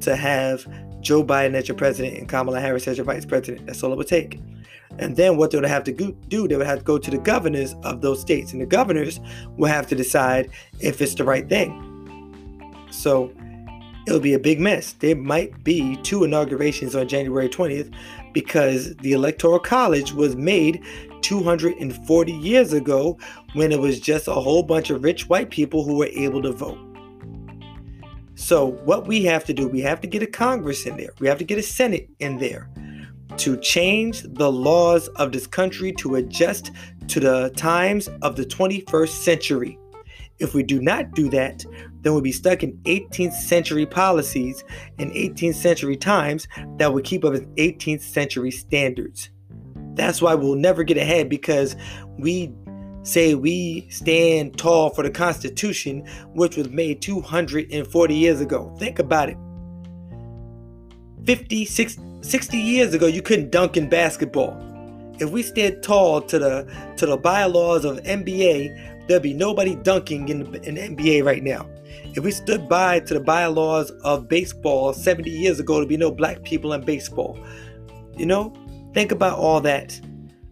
to 0.00 0.16
have 0.16 0.66
Joe 1.00 1.22
Biden 1.24 1.54
as 1.54 1.68
your 1.68 1.76
president 1.76 2.18
and 2.18 2.28
Kamala 2.28 2.60
Harris 2.60 2.88
as 2.88 2.96
your 2.96 3.04
vice 3.04 3.24
president. 3.24 3.66
That's 3.66 3.82
all 3.82 3.92
it 3.92 3.96
would 3.96 4.08
take. 4.08 4.40
And 4.98 5.16
then 5.16 5.36
what 5.36 5.50
they 5.50 5.58
would 5.58 5.68
have 5.68 5.84
to 5.84 5.92
do, 5.92 6.48
they 6.48 6.56
would 6.56 6.66
have 6.66 6.80
to 6.80 6.84
go 6.84 6.98
to 6.98 7.10
the 7.10 7.18
governors 7.18 7.74
of 7.84 8.00
those 8.02 8.20
states, 8.20 8.52
and 8.52 8.60
the 8.60 8.66
governors 8.66 9.20
will 9.56 9.68
have 9.68 9.86
to 9.88 9.94
decide 9.94 10.50
if 10.80 11.00
it's 11.00 11.14
the 11.14 11.24
right 11.24 11.48
thing. 11.48 11.86
So 12.90 13.32
it'll 14.06 14.20
be 14.20 14.34
a 14.34 14.38
big 14.38 14.60
mess. 14.60 14.92
There 14.94 15.16
might 15.16 15.62
be 15.64 15.96
two 16.02 16.24
inaugurations 16.24 16.94
on 16.94 17.08
January 17.08 17.48
20th 17.48 17.94
because 18.32 18.94
the 18.96 19.12
Electoral 19.12 19.58
College 19.58 20.12
was 20.12 20.36
made 20.36 20.82
240 21.22 22.32
years 22.32 22.72
ago 22.72 23.18
when 23.54 23.72
it 23.72 23.80
was 23.80 24.00
just 24.00 24.28
a 24.28 24.32
whole 24.32 24.62
bunch 24.62 24.90
of 24.90 25.02
rich 25.02 25.28
white 25.28 25.50
people 25.50 25.84
who 25.84 25.96
were 25.96 26.10
able 26.12 26.42
to 26.42 26.52
vote. 26.52 26.78
So, 28.34 28.72
what 28.84 29.06
we 29.06 29.24
have 29.24 29.44
to 29.44 29.52
do, 29.52 29.68
we 29.68 29.80
have 29.80 30.00
to 30.00 30.06
get 30.06 30.22
a 30.22 30.26
Congress 30.26 30.86
in 30.86 30.96
there, 30.96 31.10
we 31.20 31.26
have 31.28 31.38
to 31.38 31.44
get 31.44 31.58
a 31.58 31.62
Senate 31.62 32.08
in 32.20 32.38
there 32.38 32.70
to 33.36 33.56
change 33.58 34.22
the 34.22 34.50
laws 34.50 35.08
of 35.08 35.32
this 35.32 35.46
country 35.46 35.92
to 35.92 36.16
adjust 36.16 36.72
to 37.08 37.20
the 37.20 37.50
times 37.56 38.08
of 38.22 38.36
the 38.36 38.44
21st 38.44 39.08
century. 39.08 39.78
If 40.38 40.54
we 40.54 40.62
do 40.62 40.80
not 40.80 41.12
do 41.12 41.28
that, 41.30 41.64
then 42.02 42.14
we'd 42.14 42.24
be 42.24 42.32
stuck 42.32 42.62
in 42.62 42.72
18th 42.84 43.32
century 43.32 43.86
policies 43.86 44.64
and 44.98 45.12
18th 45.12 45.54
century 45.54 45.96
times 45.96 46.48
that 46.78 46.92
would 46.92 47.04
keep 47.04 47.24
up 47.24 47.32
with 47.32 47.54
18th 47.56 48.02
century 48.02 48.50
standards. 48.50 49.30
That's 49.94 50.22
why 50.22 50.34
we'll 50.34 50.54
never 50.54 50.82
get 50.82 50.96
ahead 50.96 51.28
because 51.28 51.76
we 52.18 52.52
say 53.02 53.34
we 53.34 53.88
stand 53.90 54.56
tall 54.58 54.90
for 54.90 55.02
the 55.02 55.10
Constitution, 55.10 56.06
which 56.34 56.56
was 56.56 56.68
made 56.70 57.02
240 57.02 58.14
years 58.14 58.40
ago. 58.40 58.74
Think 58.78 58.98
about 58.98 59.28
it. 59.28 59.36
50, 61.26 61.64
60, 61.64 62.56
years 62.56 62.94
ago, 62.94 63.06
you 63.06 63.22
couldn't 63.22 63.50
dunk 63.50 63.76
in 63.76 63.88
basketball. 63.88 64.56
If 65.18 65.30
we 65.30 65.42
stood 65.42 65.82
tall 65.82 66.22
to 66.22 66.38
the 66.38 66.94
to 66.96 67.04
the 67.04 67.16
bylaws 67.16 67.84
of 67.84 67.98
NBA, 67.98 69.06
there'd 69.06 69.22
be 69.22 69.34
nobody 69.34 69.74
dunking 69.74 70.28
in 70.28 70.54
in 70.64 70.96
NBA 70.96 71.24
right 71.24 71.42
now. 71.42 71.68
If 72.14 72.24
we 72.24 72.30
stood 72.30 72.68
by 72.68 73.00
to 73.00 73.14
the 73.14 73.20
bylaws 73.20 73.90
of 74.04 74.28
baseball 74.28 74.92
70 74.92 75.30
years 75.30 75.60
ago, 75.60 75.76
there'd 75.76 75.88
be 75.88 75.96
no 75.96 76.10
black 76.10 76.42
people 76.42 76.72
in 76.72 76.84
baseball. 76.84 77.38
You 78.16 78.26
know, 78.26 78.52
think 78.94 79.12
about 79.12 79.38
all 79.38 79.60
that. 79.60 80.00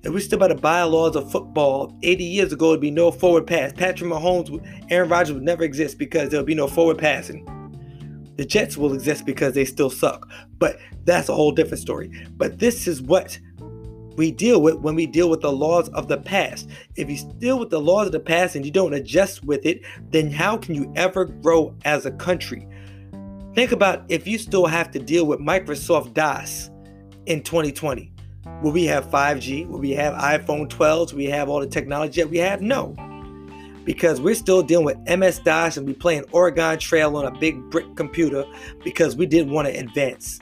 If 0.02 0.12
we 0.14 0.20
stood 0.20 0.38
by 0.38 0.48
the 0.48 0.54
bylaws 0.54 1.16
of 1.16 1.30
football 1.30 1.96
80 2.02 2.24
years 2.24 2.52
ago, 2.52 2.68
there'd 2.68 2.80
be 2.80 2.90
no 2.90 3.10
forward 3.10 3.46
pass. 3.46 3.72
Patrick 3.72 4.08
Mahomes, 4.08 4.64
Aaron 4.90 5.08
Rodgers 5.08 5.34
would 5.34 5.42
never 5.42 5.64
exist 5.64 5.98
because 5.98 6.30
there'll 6.30 6.46
be 6.46 6.54
no 6.54 6.68
forward 6.68 6.98
passing. 6.98 7.44
The 8.36 8.44
Jets 8.44 8.76
will 8.76 8.94
exist 8.94 9.26
because 9.26 9.54
they 9.54 9.64
still 9.64 9.90
suck. 9.90 10.30
But 10.58 10.78
that's 11.04 11.28
a 11.28 11.34
whole 11.34 11.50
different 11.50 11.80
story. 11.80 12.12
But 12.36 12.60
this 12.60 12.86
is 12.86 13.02
what 13.02 13.38
we 14.18 14.32
deal 14.32 14.60
with 14.60 14.74
when 14.76 14.96
we 14.96 15.06
deal 15.06 15.30
with 15.30 15.40
the 15.40 15.52
laws 15.52 15.88
of 15.90 16.08
the 16.08 16.18
past. 16.18 16.68
If 16.96 17.08
you 17.08 17.18
deal 17.38 17.58
with 17.58 17.70
the 17.70 17.80
laws 17.80 18.06
of 18.06 18.12
the 18.12 18.20
past 18.20 18.56
and 18.56 18.66
you 18.66 18.72
don't 18.72 18.92
adjust 18.92 19.44
with 19.44 19.64
it, 19.64 19.82
then 20.10 20.30
how 20.30 20.58
can 20.58 20.74
you 20.74 20.92
ever 20.96 21.24
grow 21.24 21.74
as 21.84 22.04
a 22.04 22.10
country? 22.10 22.68
Think 23.54 23.72
about 23.72 24.04
if 24.08 24.26
you 24.26 24.36
still 24.36 24.66
have 24.66 24.90
to 24.90 24.98
deal 24.98 25.24
with 25.24 25.40
Microsoft 25.40 26.14
DOS 26.14 26.70
in 27.26 27.42
2020. 27.42 28.12
Will 28.62 28.72
we 28.72 28.84
have 28.86 29.06
5G? 29.06 29.68
Will 29.68 29.78
we 29.78 29.92
have 29.92 30.14
iPhone 30.14 30.68
12s? 30.68 31.12
Will 31.12 31.18
we 31.18 31.26
have 31.26 31.48
all 31.48 31.60
the 31.60 31.66
technology 31.66 32.20
that 32.20 32.28
we 32.28 32.38
have? 32.38 32.60
No. 32.60 32.96
Because 33.84 34.20
we're 34.20 34.34
still 34.34 34.62
dealing 34.62 34.84
with 34.84 35.18
MS 35.18 35.38
DOS 35.38 35.76
and 35.76 35.86
we 35.86 35.94
playing 35.94 36.24
Oregon 36.32 36.78
Trail 36.78 37.16
on 37.16 37.24
a 37.24 37.38
big 37.38 37.70
brick 37.70 37.94
computer 37.94 38.44
because 38.84 39.16
we 39.16 39.26
didn't 39.26 39.52
want 39.52 39.68
to 39.68 39.74
advance. 39.74 40.40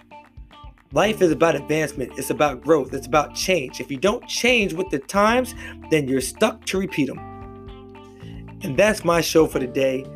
Life 0.93 1.21
is 1.21 1.33
about 1.33 1.57
advancement, 1.57 2.13
it's 2.17 2.31
about 2.31 2.63
growth, 2.63 2.95
it's 2.95 3.07
about 3.07 3.35
change. 3.35 3.81
If 3.81 3.91
you 3.91 3.97
don't 3.97 4.27
change 4.29 4.73
with 4.73 4.89
the 4.91 4.99
times, 4.99 5.55
then 5.91 6.07
you're 6.09 6.21
stuck 6.21 6.65
to 6.67 6.79
repeat 6.79 7.07
them. 7.07 7.19
And 8.63 8.77
that's 8.77 9.05
my 9.05 9.21
show 9.21 9.47
for 9.47 9.59
today. 9.59 10.07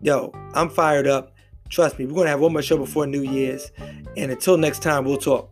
Yo, 0.00 0.32
I'm 0.54 0.68
fired 0.68 1.06
up. 1.06 1.34
Trust 1.68 1.98
me, 1.98 2.06
we're 2.06 2.14
going 2.14 2.26
to 2.26 2.30
have 2.30 2.40
one 2.40 2.52
more 2.52 2.62
show 2.62 2.76
before 2.76 3.06
New 3.06 3.22
Year's. 3.22 3.70
And 4.16 4.30
until 4.30 4.56
next 4.56 4.82
time, 4.82 5.04
we'll 5.04 5.16
talk. 5.16 5.50